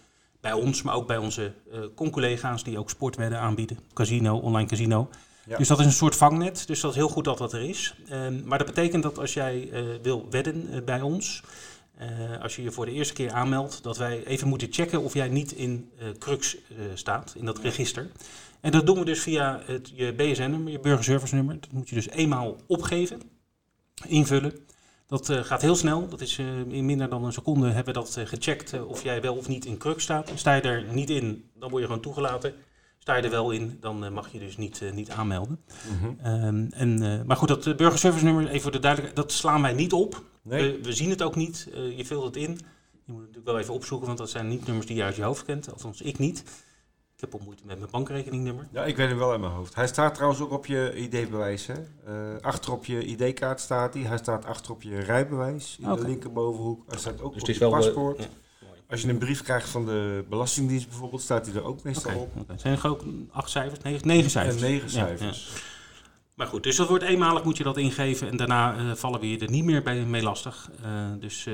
[0.41, 1.53] bij ons, maar ook bij onze
[1.95, 3.79] con-collega's die ook sportwedden aanbieden.
[3.93, 5.09] Casino, online casino.
[5.45, 5.57] Ja.
[5.57, 6.67] Dus dat is een soort vangnet.
[6.67, 7.95] Dus dat is heel goed dat dat er is.
[8.09, 9.69] Ehm, maar dat betekent dat als jij
[10.01, 11.43] wil wedden bij ons,
[12.41, 15.29] als je je voor de eerste keer aanmeldt, dat wij even moeten checken of jij
[15.29, 16.57] niet in Crux
[16.93, 18.09] staat, in dat register.
[18.61, 21.59] En dat doen we dus via het, je BSN-nummer, je burgerservice-nummer.
[21.59, 23.21] Dat moet je dus eenmaal opgeven,
[24.07, 24.53] invullen.
[25.11, 26.07] Dat eh, gaat heel snel.
[26.07, 29.21] Dat is eh, in minder dan een seconde hebben we dat eh, gecheckt of jij
[29.21, 30.31] wel of niet in Crux staat.
[30.35, 32.53] Sta je er niet in, dan word je gewoon toegelaten.
[32.97, 35.59] Sta je er wel in, dan mag je dus niet, niet aanmelden.
[35.91, 36.25] Mhm.
[36.25, 39.93] Ehm, en, maar goed, dat uh, burgerservice-nummer, even voor de duidelijkheid, dat slaan wij niet
[39.93, 40.23] op.
[40.41, 40.71] Nee.
[40.71, 41.67] We, we zien het ook niet.
[41.95, 42.59] Je vult het in.
[43.05, 45.15] Je moet het natuurlijk wel even opzoeken, want dat zijn niet nummers die je uit
[45.15, 45.71] je hoofd kent.
[45.71, 46.43] Althans, ik niet.
[47.21, 48.67] Ik heb al moeite met mijn bankrekeningnummer.
[48.71, 49.75] Ja, ik weet hem wel in mijn hoofd.
[49.75, 51.67] Hij staat trouwens ook op je ID-bewijs.
[51.67, 51.73] Hè?
[52.05, 54.03] Eh, achter op je ID-kaart staat hij.
[54.03, 56.83] Hij staat achter op je rijbewijs in de linkerbovenhoek.
[56.87, 58.19] Hij staat ook Dus op het is je wel, eh, paspoort.
[58.19, 58.67] ja.
[58.89, 62.31] Als je een brief krijgt van de Belastingdienst bijvoorbeeld, staat hij er ook meestal op.
[62.37, 62.57] oké.
[62.57, 63.79] zijn er ook acht cijfers?
[63.79, 64.55] Negen, negen cijfers.
[64.55, 65.51] En negen cijfers.
[65.53, 65.59] ja.
[66.35, 68.27] Maar goed, dus dat wordt eenmalig, moet je dat ingeven.
[68.27, 70.69] En daarna eh, vallen we je er niet meer bij mee lastig.
[70.83, 71.47] Eh, dus,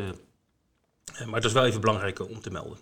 [1.25, 2.77] maar dat is wel even belangrijk om te melden.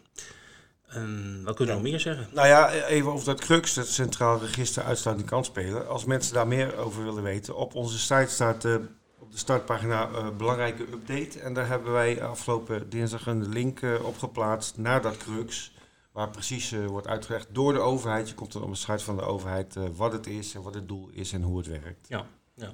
[1.44, 2.28] Wat kunnen we nog meer zeggen?
[2.34, 5.88] Nou ja, even over dat CRUX, het Centraal Register Uitsluiting Kansspelen.
[5.88, 8.76] Als mensen daar meer over willen weten, op onze site staat eh,
[9.20, 11.40] op de startpagina eh, belangrijke update.
[11.40, 15.74] En daar hebben wij afgelopen dinsdag een link eh, op geplaatst naar dat CRUX.
[16.12, 18.30] Waar precies wordt uitgelegd door de overheid.
[18.30, 20.88] Je komt dan op de site van de overheid wat het is en wat het
[20.88, 22.08] doel is en hoe het werkt.
[22.08, 22.72] Ja, ja.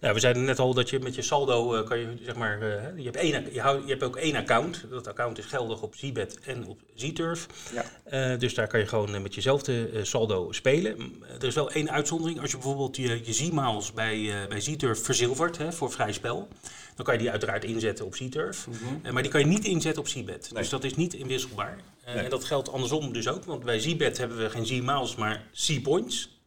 [0.00, 2.62] ja, we zeiden net al dat je met je saldo eh, kan je zeg maar,
[2.62, 4.84] eh, je, hebt één, je, houdt, je hebt ook één account.
[4.90, 7.46] Dat account is geldig op Zbet en op Zturf.
[7.72, 7.84] Ja.
[8.04, 11.22] Eh, dus daar kan je gewoon met jezelfde saldo spelen.
[11.40, 12.40] Er is wel één uitzondering.
[12.40, 16.48] Als je bijvoorbeeld je, je Z-miles bij, bij Zturf verzilvert hè, voor vrij spel,
[16.94, 18.68] dan kan je die uiteraard inzetten op Zturf.
[19.02, 20.50] Eh, maar die kan je niet inzetten op Zbet.
[20.52, 20.62] Nee.
[20.62, 21.78] Dus dat is niet inwisselbaar.
[22.06, 22.14] Nee.
[22.14, 23.44] En dat geldt andersom dus ook.
[23.44, 26.41] Want bij Zbet hebben we geen Z-miles, maar Z-points.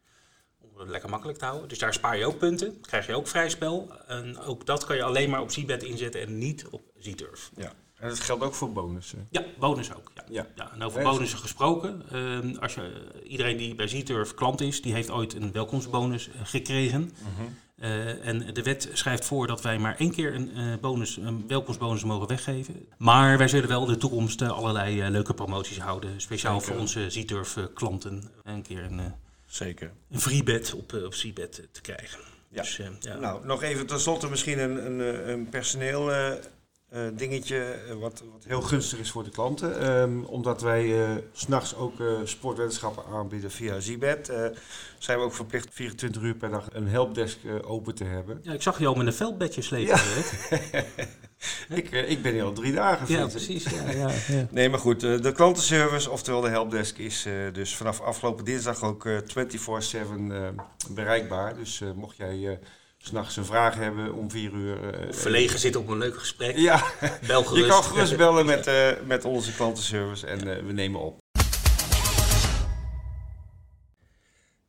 [0.78, 1.70] Het lekker makkelijk te houden.
[1.70, 2.82] Dus daar spaar je ook punten.
[2.82, 3.92] Krijg je ook vrij spel.
[4.08, 7.52] En ook dat kan je alleen maar op Zbet inzetten en niet op Zturf.
[7.58, 7.72] Ja.
[7.96, 9.28] En dat geldt ook voor bonussen.
[9.30, 10.12] Ja, bonus ook.
[10.16, 10.24] Ja.
[10.30, 10.48] Ja.
[10.56, 12.04] Ja, en over bonussen gesproken.
[12.12, 12.92] ehm, als je,
[13.24, 17.12] iedereen die bij Zturf klant is, die heeft ooit een welkomstbonus eh, gekregen.
[17.76, 21.48] Eh, en de wet schrijft voor dat wij maar één keer een, eh, bonus, een
[21.48, 22.88] welkomstbonus mogen weggeven.
[22.98, 26.22] Maar wij zullen wel in de toekomst eh, allerlei eh, leuke promoties houden.
[26.22, 26.74] Speciaal Zeker.
[26.74, 28.24] voor onze Zturf eh, klanten.
[28.44, 29.06] Een keer een, eh,
[29.56, 29.92] Zeker.
[30.12, 32.20] een free bet op, eh, op Zbet eh, te krijgen.
[32.50, 32.62] Ja.
[32.62, 33.16] Dus, eh, ja.
[33.18, 36.12] Nou, nog even tenslotte misschien een, een, een personeel
[36.96, 39.80] eh, dingetje eh, wat, wat heel gunstig is voor de klanten.
[39.80, 40.96] Ehm, omdat wij
[41.32, 44.32] s s'nachts ook eh, sportwetenschappen aanbieden via Zibet.
[44.98, 48.40] zijn we ook verplicht 24 uur per dag een helpdesk open te hebben.
[48.42, 50.00] Ja, ik zag je al met een veldbedje slepen.
[50.50, 50.84] Ja.
[51.76, 53.16] ik, ik ben hier al drie dagen.
[53.16, 53.64] ja, precies.
[53.64, 54.48] Ja, ja, ja.
[54.52, 59.18] Nee, maar goed, de klantenservice, oftewel de helpdesk, is dus vanaf afgelopen dinsdag ook eh
[59.18, 60.48] 24-7 eh,
[60.90, 61.56] bereikbaar.
[61.56, 62.60] Dus mocht jij
[63.08, 64.94] s'nachts een vraag hebben om vier uur...
[64.94, 66.58] eh, Verlegen zitten op een leuk gesprek.
[66.58, 66.84] Ja,
[67.28, 67.66] Bel gerust.
[67.66, 71.18] je kan gerust bellen met, eh, met onze klantenservice en eh, we nemen op.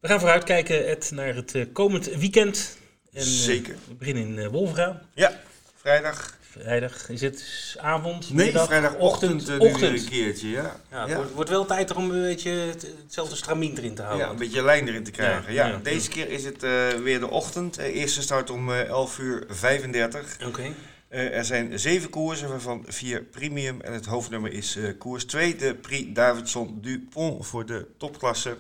[0.01, 2.79] We gaan vooruitkijken Ed, naar het komend weekend.
[3.13, 3.77] En, Zeker.
[3.89, 5.03] we beginnen in uh, Wolfra.
[5.15, 5.41] Ja,
[5.75, 6.37] vrijdag.
[6.61, 7.45] Vrijdag is het
[7.81, 8.31] avond?
[8.33, 10.77] Nee, middag, vrijdagochtend eh, weer een keertje, ja.
[10.91, 11.17] Ja, het Ja.
[11.17, 14.27] Wordt, wordt wel tijd om een beetje het- hetzelfde stramien erin te houden.
[14.27, 15.53] Ja, een beetje lijn erin te krijgen.
[15.53, 15.81] Ja.
[15.83, 17.79] Deze keer is het eh, weer de ochtend.
[17.79, 20.37] Eh, eerste start om eh 11 uur 35.
[20.47, 20.63] Oké.
[21.09, 23.81] Er zijn zeven koersen, waarvan vier premium.
[23.81, 28.57] En het hoofdnummer is koers 2, de Prix Davidson Dupont voor de topklasse.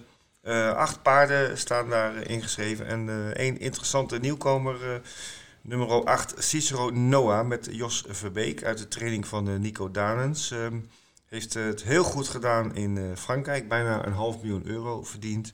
[0.74, 2.86] Acht paarden staan daar ingeschreven.
[2.86, 5.00] En één interessante nieuwkomer,
[5.66, 10.50] nummer 8, Cicero Noah met Jos Verbeek uit de training van eh, Nico Danens.
[10.50, 10.80] Ehm,
[11.26, 15.52] heeft eh, het heel goed gedaan in eh, Frankrijk, bijna een half miljoen euro verdiend.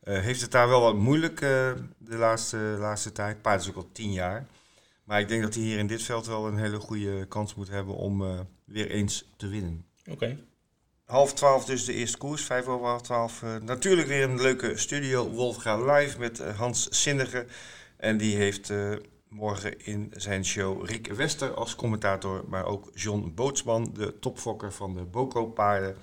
[0.00, 3.42] Heeft het daar wel wat moeilijk de laatste, laatste tijd.
[3.42, 4.46] Paard is ook al tien jaar.
[5.04, 7.68] Maar ik denk dat hij hier in dit veld wel een hele goede kans moet
[7.68, 9.84] hebben om weer eens te winnen.
[10.10, 10.38] Oké.
[11.04, 13.42] Half twaalf dus de eerste koers, vijf over half twaalf.
[13.62, 17.46] Natuurlijk weer een leuke studio, Wolfga Live met Hans Zinnige.
[17.96, 18.72] En die heeft
[19.30, 24.94] morgen in zijn show Rick Wester als commentator, maar ook John Bootsman, de topfokker van
[24.94, 25.96] de Boko-paarden.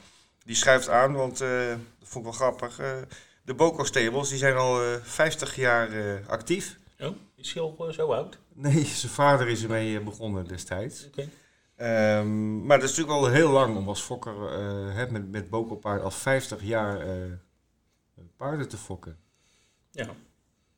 [0.45, 2.79] Die schuift aan, want eh, dat vond ik wel grappig.
[2.79, 2.97] eh,
[3.43, 6.79] de Boko-stables die zijn al eh 50 jaar actief.
[6.99, 8.37] Oh, is hij al zo oud?
[8.53, 11.05] Nee, zijn vader is ermee begonnen destijds.
[11.05, 11.29] Oké.
[11.75, 14.35] Ehm, maar dat is natuurlijk al heel lang om als fokker
[15.11, 17.05] met, met Boko-paard al 50 jaar
[18.37, 19.17] paarden te fokken.
[19.91, 20.15] Ja.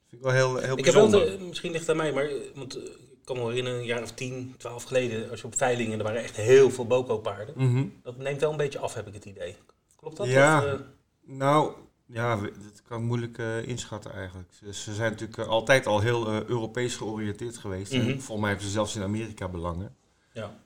[0.09, 2.35] Vind ik wel heel, heel Ik heb wel, misschien ligt het aan mij, maar eh,
[2.55, 5.57] want, eh, ik kan me herinneren, een jaar of 10, 12 geleden, als je op
[5.57, 7.53] veilingen, er waren echt heel veel Boko-paarden.
[7.57, 7.85] Mhm.
[8.03, 9.55] Dat neemt wel een beetje af, heb ik het idee.
[9.95, 10.27] Klopt dat?
[10.27, 10.57] Ja.
[10.57, 10.79] Of, eh,
[11.21, 11.73] Nou,
[12.05, 14.49] ja, dat kan ik moeilijk inschatten eigenlijk.
[14.53, 17.93] Ze, ze zijn natuurlijk altijd al heel Europees georiënteerd geweest.
[17.93, 18.05] Mhm.
[18.05, 19.95] volgens mij hebben ze zelfs in Amerika belangen.
[20.33, 20.57] ja.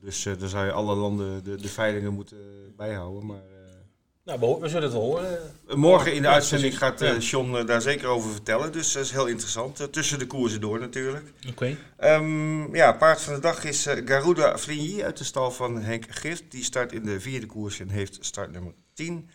[0.00, 2.38] Dus daar zou je alle landen de, de veilingen moeten
[2.76, 3.26] bijhouden.
[3.26, 3.42] Maar,
[4.24, 5.38] Nou, we, zullen het wel horen.
[5.74, 7.18] Morgen in de uitzending gaat eh, Ja.
[7.18, 8.72] John eh, daar zeker over vertellen.
[8.72, 9.80] Dus dat is heel interessant.
[9.80, 11.32] Eh, tussen de koersen door natuurlijk.
[11.48, 11.76] Oké.
[11.96, 16.04] Ehm, ja, paard van de dag is eh, Garuda Fligny uit de stal van Henk
[16.08, 16.44] Gift.
[16.48, 19.30] Die start in de vierde koers en heeft startnummer 10.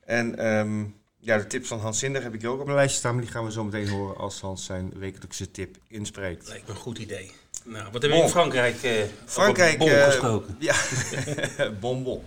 [0.00, 0.84] En ehm,
[1.18, 3.14] ja, de tips van Hans Zinder heb ik ook op mijn lijstje staan.
[3.14, 6.48] Maar die gaan we zo meteen horen als Hans zijn wekelijkse tip inspreekt.
[6.48, 7.32] Lijkt me een goed idee.
[7.66, 8.82] Nou, wat hebben we in Frankrijk?
[8.82, 10.56] eh Frankrijk, bol eh, gesproken.
[10.58, 10.74] Ja,
[11.80, 12.22] bonbon.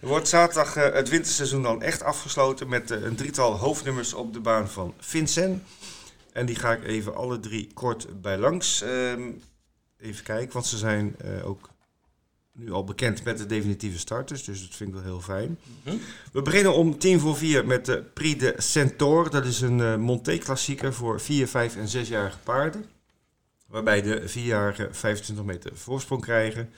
[0.00, 4.32] Er wordt zaterdag eh, het winterseizoen dan echt afgesloten met eh, een drietal hoofdnummers op
[4.32, 5.62] de baan van Vincent.
[6.32, 8.82] En die ga ik even alle drie kort bij langs.
[8.82, 9.22] Ehm,
[9.98, 11.70] even kijken, want ze zijn ook
[12.52, 15.58] nu al bekend met de definitieve starters, dus dat vind ik wel heel fijn.
[15.84, 15.96] Mhm.
[16.32, 19.30] We beginnen om tien voor vier met de Prix de Centaur.
[19.30, 22.84] Dat is een Monté-klassieker voor 4, 5 en 6-jarige paarden.
[23.72, 26.70] Waarbij de vierjarigen 25 meter voorsprong krijgen.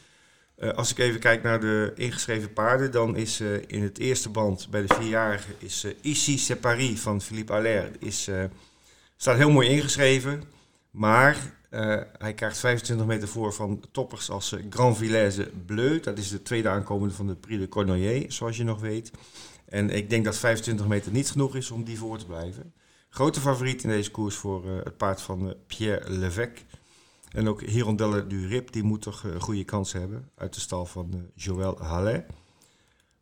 [0.57, 4.29] Eh, als ik even kijk naar de ingeschreven paarden, dan is eh, in het eerste
[4.29, 7.91] band bij de vierjarigen is eh, Ici c'est Paris van Philippe Allaire.
[7.99, 8.31] Is,
[9.17, 10.43] staat heel mooi ingeschreven,
[10.91, 11.37] maar
[12.19, 16.01] hij krijgt 25 meter voor van toppers als Grand Villaise Bleu.
[16.01, 19.11] Dat is de tweede aankomende van de Prix de Cornouillet, zoals je nog weet.
[19.69, 22.73] En ik denk dat 25 meter niet genoeg is om die voor te blijven.
[23.09, 26.63] Grote favoriet in deze koers voor het paard van Pierre Levesque.
[27.35, 30.87] En ook Hirondelle du Rip, die moet toch eh, goede kans hebben uit de stal
[30.87, 32.27] van eh, Joël Hallet.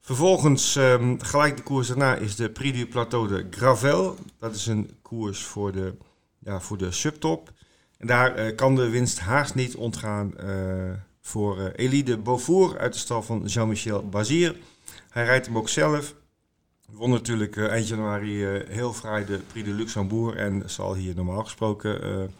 [0.00, 4.16] Vervolgens, ehm, gelijk de koers daarna, is de Prix du Plateau de Gravel.
[4.38, 5.94] Dat is een koers voor de,
[6.38, 7.52] ja, voor de subtop.
[7.98, 10.32] En daar eh, kan de winst haast niet ontgaan
[11.20, 14.56] voor eh Elie de Beaufour uit de stal van Jean-Michel Bazir.
[15.08, 16.14] Hij rijdt hem ook zelf.
[16.90, 22.30] Won natuurlijk eind januari heel fraai de Prix de Luxembourg en zal hier normaal gesproken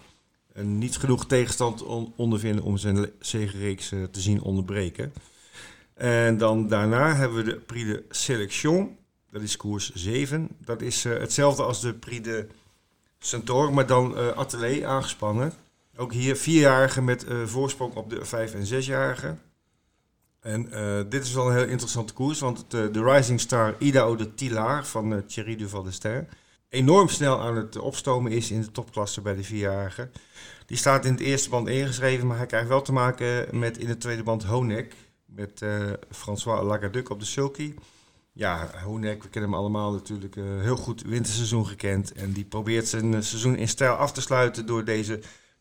[0.60, 5.12] niet genoeg tegenstand on- ondervinden om zijn zegenreeks eh, te zien onderbreken.
[5.94, 8.96] En dan daarna hebben we de Prix de Sélection.
[9.30, 10.48] Dat is koers 7.
[10.64, 12.46] Dat is eh, hetzelfde als de Prix de
[13.18, 15.52] Centaur, maar dan eh atelier aangespannen.
[15.96, 19.40] Ook hier vierjarigen met voorsprong op de vijf- en zesjarigen.
[20.40, 20.68] En
[21.08, 25.26] dit is wel een heel interessante koers, want de Rising Star Idao de Tilar van
[25.26, 26.26] Thierry Duval d'Estaing
[26.72, 30.12] enorm snel aan het opstomen is in de topklasse bij de vierjarigen.
[30.66, 33.86] Die staat in het eerste band ingeschreven, maar hij krijgt wel te maken met in
[33.86, 34.94] de tweede band Honek.
[35.24, 37.74] Met uh, François Lagaduc op de sulky.
[38.32, 40.36] Ja, Honek, we kennen hem allemaal natuurlijk.
[40.36, 42.12] Uh, heel goed winterseizoen gekend.
[42.12, 45.20] En die probeert zijn seizoen in stijl af te sluiten door deze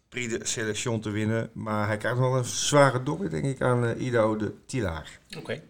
[0.10, 1.50] Prix de Selection te winnen.
[1.54, 5.20] Maar hij krijgt wel een zware dobber, denk ik, aan Ido de Tilaar.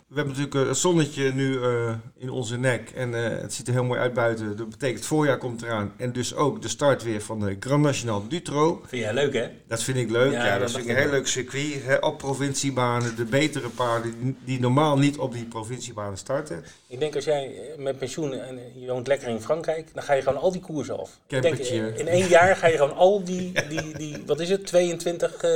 [0.07, 2.89] We hebben natuurlijk uh, het zonnetje nu uh, in onze nek.
[2.89, 4.57] En het ziet er heel mooi uit buiten.
[4.57, 5.93] Dat betekent het voorjaar komt eraan.
[5.97, 8.81] En dus ook de start weer van de Grand National Dutro.
[8.85, 9.47] Vind jij leuk, hè?
[9.67, 10.31] Dat vind ik leuk.
[10.31, 11.83] Ja, ja dat, vind ik een heel leuk circuit.
[11.83, 16.63] Hè, op provinciebanen, de betere paarden die, normaal niet op die provinciebanen starten.
[16.87, 20.21] Ik denk als jij met pensioen en je woont lekker in Frankrijk, dan ga je
[20.21, 21.19] gewoon al die koersen af.
[21.27, 24.65] Ik denk, in één jaar ga je gewoon al die, die, die wat is het,
[24.65, 25.51] 22 uh,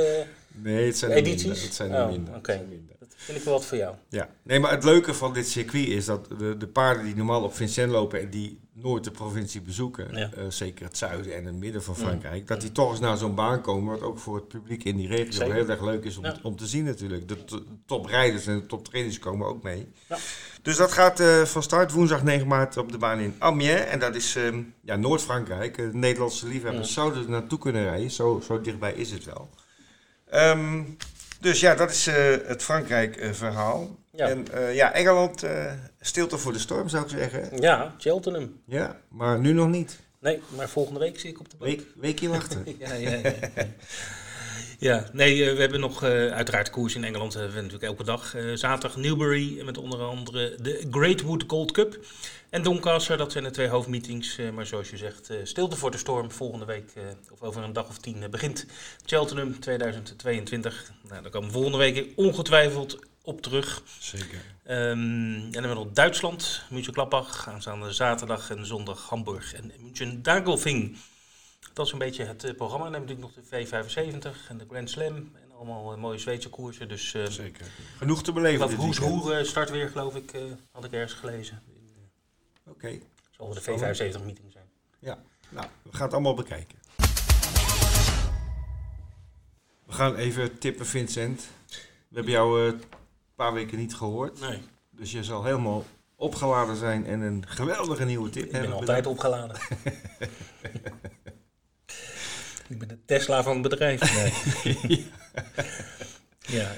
[0.62, 1.44] nee, het zijn edities?
[1.44, 2.28] Minder, het zijn oh, minder.
[2.28, 2.66] Oké, okay.
[2.98, 3.94] dat vind ik wel wat voor jou.
[4.08, 7.42] Ja, nee, maar het leuke van dit circuit is dat de, de paarden die normaal
[7.42, 10.30] op Vincennes lopen en die nooit de provincie bezoeken, ja.
[10.38, 12.46] uh, zeker het zuiden en het midden van Frankrijk, mm.
[12.46, 15.08] dat die toch eens naar zo'n baan komen, wat ook voor het publiek in die
[15.08, 15.54] regio zeker.
[15.54, 16.36] heel erg leuk is om, ja.
[16.42, 17.28] om te zien natuurlijk.
[17.28, 19.88] De toprijders en de toptrainers komen ook mee.
[20.08, 20.16] Ja.
[20.62, 23.84] Dus dat gaat uh, van start woensdag 9 maart op de baan in Amiens.
[23.84, 25.78] En dat is uh, ja, Noord-Frankrijk.
[25.78, 26.94] Uh, Nederlandse liefhebbers ja.
[26.94, 28.10] zouden er naartoe kunnen rijden.
[28.10, 29.50] Zo, zo dichtbij is het wel.
[30.34, 30.96] Um,
[31.40, 32.06] dus ja, dat is
[32.46, 33.96] het Frankrijk-verhaal.
[34.12, 34.28] Ja.
[34.28, 35.44] En ja, Engeland
[36.00, 37.60] stilte voor de storm zou ik zeggen.
[37.60, 38.60] Ja, Cheltenham.
[38.66, 39.98] Ja, maar nu nog niet.
[40.20, 41.68] Nee, maar volgende week zie ik op de boot.
[41.68, 42.64] Week, weekje wachten.
[42.78, 43.32] ja, ja, ja.
[44.78, 47.34] Ja, nee, we hebben nog uh, uiteraard koers in Engeland.
[47.34, 48.34] We hebben natuurlijk elke dag.
[48.36, 51.98] Uh, zaterdag Newbury met onder andere de Greatwood Gold Cup.
[52.50, 54.38] En Doncaster, dat zijn de twee hoofdmeetings.
[54.38, 56.30] Uh, maar zoals je zegt, stilte voor de storm.
[56.30, 56.92] Volgende week,
[57.32, 58.66] of over een dag of tien, begint
[59.04, 60.92] Cheltenham 2022.
[61.08, 63.82] Nou, daar komen we volgende week ongetwijfeld op terug.
[63.98, 64.40] Zeker.
[64.64, 67.48] Um, en dan hebben we nog Duitsland, München Klappach.
[67.48, 70.96] Aanstaande zaterdag en zondag Hamburg en München Dagelfing.
[71.72, 72.84] Dat is een beetje het programma.
[72.84, 75.14] Dan hebben we natuurlijk nog de V75 en de Grand Slam.
[75.14, 76.88] En allemaal mooie Zweedse koersen.
[76.88, 77.66] Dus, uh, Zeker.
[77.96, 78.74] Genoeg te beleven.
[78.74, 80.32] Hoes Hoe start weer, geloof ik,
[80.72, 81.62] had ik ergens gelezen.
[82.66, 82.86] Oké.
[82.86, 83.02] Okay.
[83.30, 84.64] Zal de V75 meeting zijn.
[84.98, 86.78] Ja, nou, we gaan het allemaal bekijken.
[89.86, 91.48] We gaan even tippen, Vincent.
[92.08, 92.82] We hebben jou een
[93.34, 94.40] paar weken niet gehoord.
[94.40, 94.62] Nee.
[94.90, 95.84] Dus je zal helemaal
[96.16, 98.62] opgeladen zijn en een geweldige nieuwe tip hebben.
[98.62, 99.56] Ik ben altijd opgeladen.
[102.68, 104.14] Ik ben de Tesla van het bedrijf.
[104.14, 104.32] Nee.
[104.96, 105.95] ja,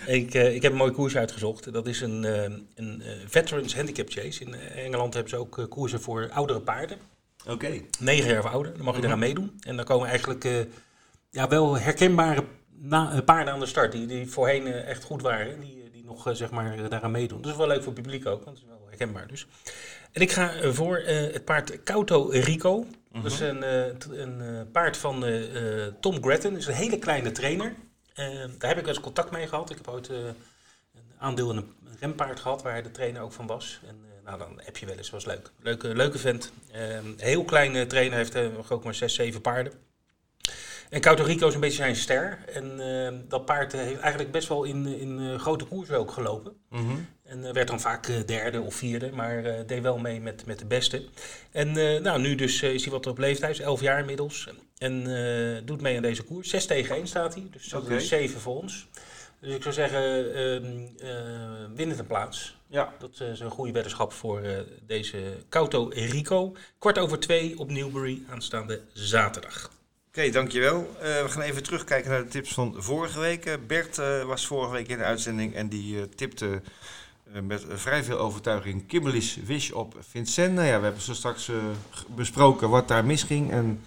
[0.06, 1.72] ik, uh, ik heb een mooie koers uitgezocht.
[1.72, 2.42] Dat is een, uh,
[2.74, 4.44] een uh, Veterans Handicap Chase.
[4.44, 6.98] In Engeland hebben ze ook koersen voor oudere paarden.
[7.42, 7.52] Oké.
[7.52, 7.86] Okay.
[7.98, 8.76] Negen jaar of ouder.
[8.76, 9.58] Dan mag je eraan meedoen.
[9.60, 10.66] En dan komen eigenlijk
[11.30, 12.44] ja, wel herkenbare
[13.24, 13.92] paarden aan de start.
[13.92, 15.60] Die, die voorheen echt goed waren.
[15.60, 17.42] Die, die nog zeg maar daaraan meedoen.
[17.42, 18.44] Dat is wel leuk voor het publiek ook.
[18.44, 19.46] Want het is wel herkenbaar dus.
[20.12, 22.86] En ik ga voor het paard Cauto Rico.
[23.12, 25.24] Dat is een, eh, een eh, paard van
[26.00, 26.50] Tom Gretton.
[26.50, 27.74] Dat is een hele kleine trainer.
[28.58, 29.70] Daar heb ik eens contact mee gehad.
[29.70, 30.34] Ik heb ooit een
[31.18, 33.80] aandeel in een rempaard gehad, waar hij de trainer ook van was.
[33.86, 35.50] En nou, dan heb je wel eens, was leuk.
[35.60, 36.52] Leuke, leuke vent.
[37.16, 39.72] heel kleine trainer, heeft ook maar 6, 7 paarden.
[40.90, 42.38] En Cauto Rico is een beetje zijn ster.
[42.52, 46.56] En uh, dat paard heeft eigenlijk best wel in, in grote koersen ook gelopen.
[46.68, 47.08] -hmm.
[47.28, 50.66] En uh, werd dan vaak derde of vierde, maar deed wel mee met, met de
[50.66, 51.04] beste.
[51.50, 54.48] En nou, nu dus is hij wat op leeftijd, 11 jaar inmiddels.
[54.78, 55.04] En
[55.64, 56.48] doet mee aan deze koers.
[56.48, 58.88] 6 tegen 1 staat hij, dus dat is 7 voor ons.
[59.40, 62.56] Dus ik zou zeggen, ehm, win het een plaats.
[62.66, 62.94] Ja.
[62.98, 64.42] Dat is een goede weddenschap voor
[64.86, 66.56] deze Cauto Rico.
[66.78, 69.70] Kwart over twee op Newbury aanstaande zaterdag.
[70.18, 70.80] Oké, dankjewel.
[70.80, 73.46] Uh, we gaan even terugkijken naar de tips van vorige week.
[73.46, 76.60] Eh, Bert uh, was vorige week in de uitzending en die tipte
[77.42, 80.54] met vrij veel overtuiging Kimberly's Wish op Vincent.
[80.54, 81.50] Nou ja, we hebben zo straks
[82.08, 83.80] besproken wat daar misging en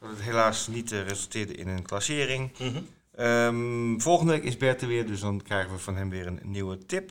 [0.00, 2.50] dat het helaas niet resulteerde in een klassering.
[2.58, 3.24] Mm -hmm.
[3.26, 6.40] um, volgende week is Bert er weer, dus dan krijgen we van hem weer een
[6.42, 7.10] nieuwe tip.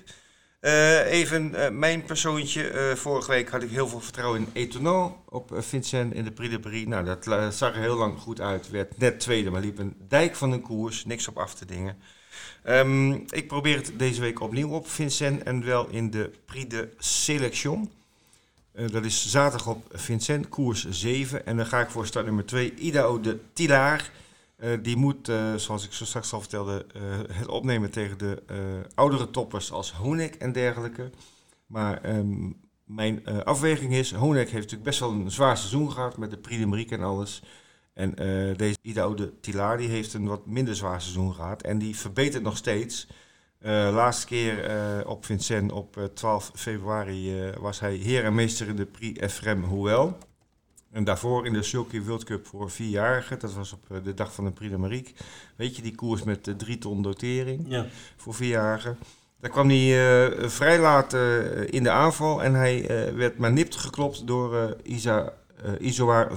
[0.61, 2.71] Uh, even uh, mijn persoontje.
[2.73, 6.53] Uh, vorige week had ik heel veel vertrouwen in Etonal op Vincent in de Prix
[6.53, 6.85] de Paris.
[6.85, 8.69] Nou, dat zag er heel lang goed uit.
[8.69, 11.05] Werd net tweede, maar liep een dijk van een koers.
[11.05, 11.97] Niks op af te dingen.
[12.69, 16.89] Um, ik probeer het deze week opnieuw op Vincent en wel in de Prix de
[16.97, 17.91] Selection.
[18.71, 21.45] dat is zaterdag op Vincent, koers 7.
[21.45, 24.11] En dan ga ik voor start nummer 2, Idao de Tilaar.
[24.59, 26.85] Uh, die moet, uh, zoals ik zo straks al vertelde,
[27.31, 28.43] het opnemen tegen de
[28.95, 31.09] oudere toppers als Honek en dergelijke.
[31.65, 36.29] Maar um, mijn afweging is, Honek heeft natuurlijk best wel een zwaar seizoen gehad met
[36.29, 37.41] de Prix de Marique en alles.
[37.97, 38.13] En
[38.57, 42.43] deze Ida de Tilar die heeft een wat minder zwaar seizoen gehad en die verbetert
[42.43, 43.07] nog steeds.
[43.91, 49.19] laatste keer op Vincent op 12 februari was hij heer en meester in de Prix
[49.19, 50.17] Efrem Hoewel.
[50.91, 53.39] En daarvoor in de Sulky World Cup voor vierjarigen.
[53.39, 55.13] Dat was op eh, de dag van de Prix de Marique.
[55.55, 57.85] Weet je, die koers met uh, drie ton dotering Ja.
[58.15, 58.97] voor vierjarigen.
[59.39, 62.43] Daar kwam hij eh, vrij laat eh, in de aanval.
[62.43, 66.31] En hij eh, werd maar nipt geklopt door eh Isa, eh Isoar.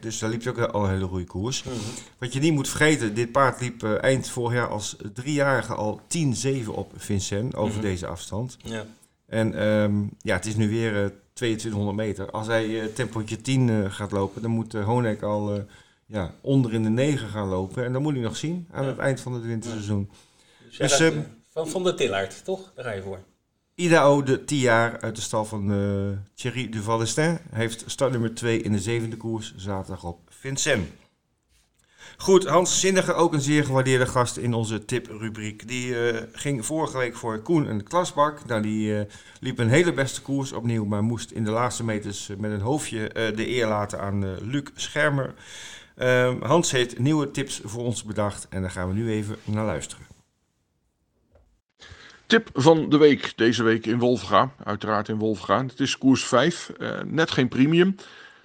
[0.00, 1.62] Dus daar liep hij ook al een hele goede koers.
[1.62, 1.74] Mhm.
[2.18, 6.00] Wat je niet moet vergeten, dit paard liep eh, eind vorig jaar als driejarige al
[6.08, 7.82] 10-7 op Vincennes over Mhm.
[7.82, 8.56] deze afstand.
[8.62, 8.84] Ja.
[9.26, 12.30] En ehm, ja, het is nu weer eh, 2200 meter.
[12.30, 15.60] Als hij eh tempootje 10 eh, gaat lopen, dan moet uh, Honek al eh,
[16.06, 17.84] ja, onder in de 9 gaan lopen.
[17.84, 18.88] En dan moet hij nog zien aan Ja.
[18.90, 20.10] het eind van het winterseizoen.
[20.68, 22.72] Dus, Dus, ehm, eh, van, van de Tillaert, toch?
[22.74, 23.18] Daar ga je voor.
[23.78, 28.62] Idao, de 10 jaar uit de stal van eh, Thierry Duvaldestin, heeft start nummer 2
[28.62, 30.86] in de zevende koers zaterdag op Vincennes.
[32.16, 35.68] Goed, Hans Zinnige, ook een zeer gewaardeerde gast in onze tiprubriek.
[35.68, 38.46] Die eh, ging vorige week voor Koen en de Klasbak.
[38.46, 42.30] Nou, die eh, liep een hele beste koers opnieuw, maar moest in de laatste meters
[42.38, 45.34] met een hoofdje de eer laten aan Luc Schermer.
[45.96, 49.66] Ehm, Hans heeft nieuwe tips voor ons bedacht en daar gaan we nu even naar
[49.66, 50.17] luisteren.
[52.28, 55.62] Tip van de week, deze week in Wolfga, uiteraard in Wolfga.
[55.62, 57.96] Het is koers 5, eh, net geen premium.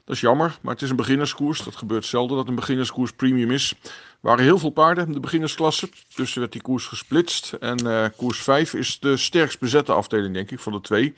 [0.05, 1.63] Dat is jammer, maar het is een beginnerskoers.
[1.63, 3.73] Dat gebeurt zelden dat een beginnerskoers premium is.
[3.83, 7.53] Er waren heel veel paarden de beginnersklasse, dus werd die koers gesplitst.
[7.53, 11.13] En eh, koers 5 is de sterkst bezette afdeling, denk ik, van de twee.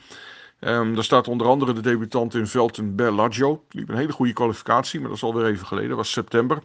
[0.60, 3.64] Ehm, daar staat onder andere de debutant in Velten Bellagio.
[3.68, 6.58] Die liep een hele goede kwalificatie, maar dat is alweer even geleden, dat was september.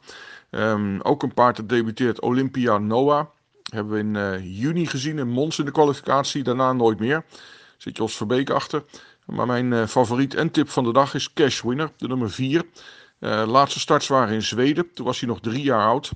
[0.49, 3.25] Ehm, ook een paard dat debuteert, Olympia Noah.
[3.71, 6.43] Hebben we in eh, juni gezien in Mons in de kwalificatie.
[6.43, 7.25] Daarna nooit meer.
[7.77, 8.83] Zit als Verbeek achter.
[9.25, 12.63] Maar mijn eh, favoriet en tip van de dag is Cash Winner, de nummer 4.
[13.45, 14.93] laatste starts waren in Zweden.
[14.93, 16.11] Toen was hij nog drie jaar oud.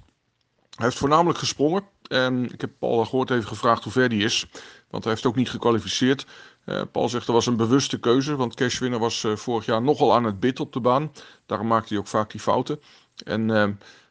[0.76, 1.84] Hij heeft voornamelijk gesprongen.
[2.08, 4.46] En ik heb Paul gehoord even gevraagd hoe ver die is.
[4.90, 6.26] Want hij heeft ook niet gekwalificeerd.
[6.66, 8.36] Eh, Paul zegt dat was een bewuste keuze.
[8.36, 11.12] Want Cash Winner was eh, vorig jaar nogal aan het bid op de baan.
[11.46, 12.80] Daarom maakte hij ook vaak die fouten.
[13.24, 13.64] En eh,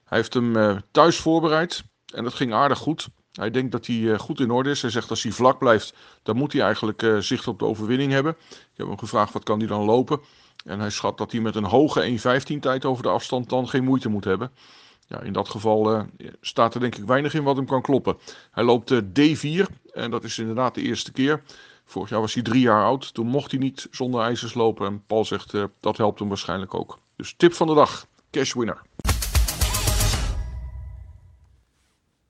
[0.04, 1.84] hij heeft hem eh, thuis voorbereid.
[2.14, 3.08] En dat ging aardig goed.
[3.34, 4.82] Hij denkt dat hij eh, goed in orde is.
[4.82, 8.12] Hij zegt als hij vlak blijft, dan moet hij eigenlijk eh, zicht op de overwinning
[8.12, 8.36] hebben.
[8.50, 10.20] Ik heb hem gevraagd wat kan hij dan lopen.
[10.64, 12.18] En hij schat dat hij met een hoge
[12.54, 14.50] 1.15 tijd over de afstand dan geen moeite moet hebben.
[15.06, 16.02] Ja, in dat geval eh,
[16.40, 18.16] staat er denk ik weinig in wat hem kan kloppen.
[18.50, 21.42] Hij loopt eh, D4 en dat is inderdaad de eerste keer.
[21.84, 23.14] Vorig jaar was hij drie jaar oud.
[23.14, 24.86] Toen mocht hij niet zonder ijzers lopen.
[24.86, 26.98] En Paul zegt dat helpt hem waarschijnlijk ook.
[27.16, 28.82] Dus tip van de dag: cash winner.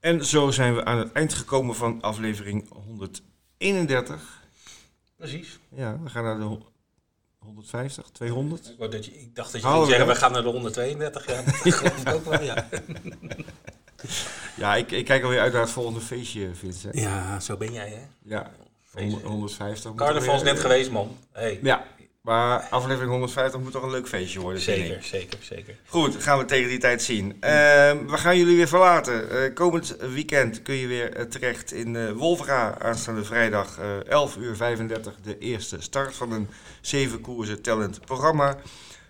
[0.05, 4.43] En zo zijn we aan het eind gekomen van aflevering 131.
[5.17, 5.59] Precies.
[5.69, 6.67] Ja, we gaan naar de ho-
[7.39, 8.75] 150, 200.
[8.79, 11.27] Ik, dat je, ik dacht dat je ging zeggen, we gaan naar de 132.
[11.27, 12.69] Ja, dat geloof ik ook wel, ja.
[14.57, 16.99] Ja, ik, ik kijk alweer uit naar het volgende feestje, Vincent.
[16.99, 18.01] Ja, zo ben jij, hè?
[18.35, 18.51] Ja,
[18.83, 19.11] Feestje.
[19.11, 19.91] 100 150.
[19.91, 21.17] moet Carnaval is net geweest, man.
[21.33, 21.59] Hey.
[21.63, 21.85] Ja,
[22.25, 24.61] maar aflevering 150 moet toch een leuk feestje worden.
[24.61, 25.77] Zeker, zeker, zeker.
[25.87, 27.37] Goed, gaan we tegen die tijd zien.
[27.41, 29.31] Ehm, we gaan jullie weer verlaten.
[29.31, 32.79] Eh, komend weekend kun je weer eh, terecht in eh Wolvera.
[32.79, 36.49] Aanstaande vrijdag eh 11 uur 35 de eerste start van een
[36.81, 38.57] zeven koersen talent programma.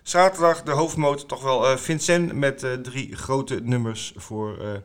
[0.03, 4.81] Zaterdag de hoofdmoot toch wel Vincent met drie grote nummers voor,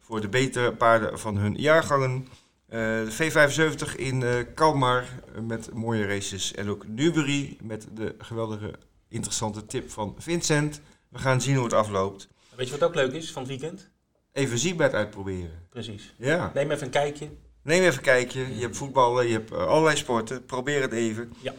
[0.00, 2.28] voor de betere paarden van hun jaargangen.
[2.70, 5.04] Eh, de V75 in eh Kalmar
[5.34, 6.54] eh, met mooie races.
[6.54, 8.74] En ook Newbury met de geweldige
[9.08, 10.80] interessante tip van Vincent.
[11.08, 12.28] We gaan zien hoe het afloopt.
[12.56, 13.90] Weet je wat ook leuk is van het weekend?
[14.32, 15.66] Even Ziebed uitproberen.
[15.70, 16.14] Precies.
[16.18, 16.50] Ja.
[16.54, 17.28] Neem even een kijkje.
[17.62, 18.54] Neem even een kijkje.
[18.54, 20.44] Je hebt voetballen, je hebt eh, allerlei sporten.
[20.44, 21.32] Probeer het even.
[21.42, 21.54] Ja.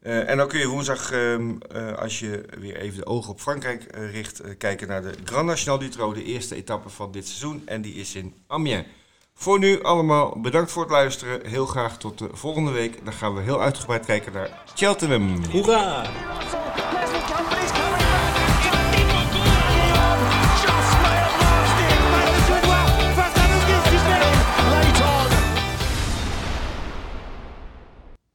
[0.00, 3.40] Eh, en dan kun je woensdag, ehm, eh, als je weer even de ogen op
[3.40, 7.12] Frankrijk eh, richt, eh, kijken naar de Grand National du Trot, de eerste etappe van
[7.12, 7.62] dit seizoen.
[7.66, 8.86] En die is in Amiens.
[9.34, 11.46] Voor nu allemaal bedankt voor het luisteren.
[11.46, 13.04] Heel graag tot de volgende week.
[13.04, 15.44] Dan gaan we heel uitgebreid kijken naar Cheltenham.
[15.50, 16.02] Hoera!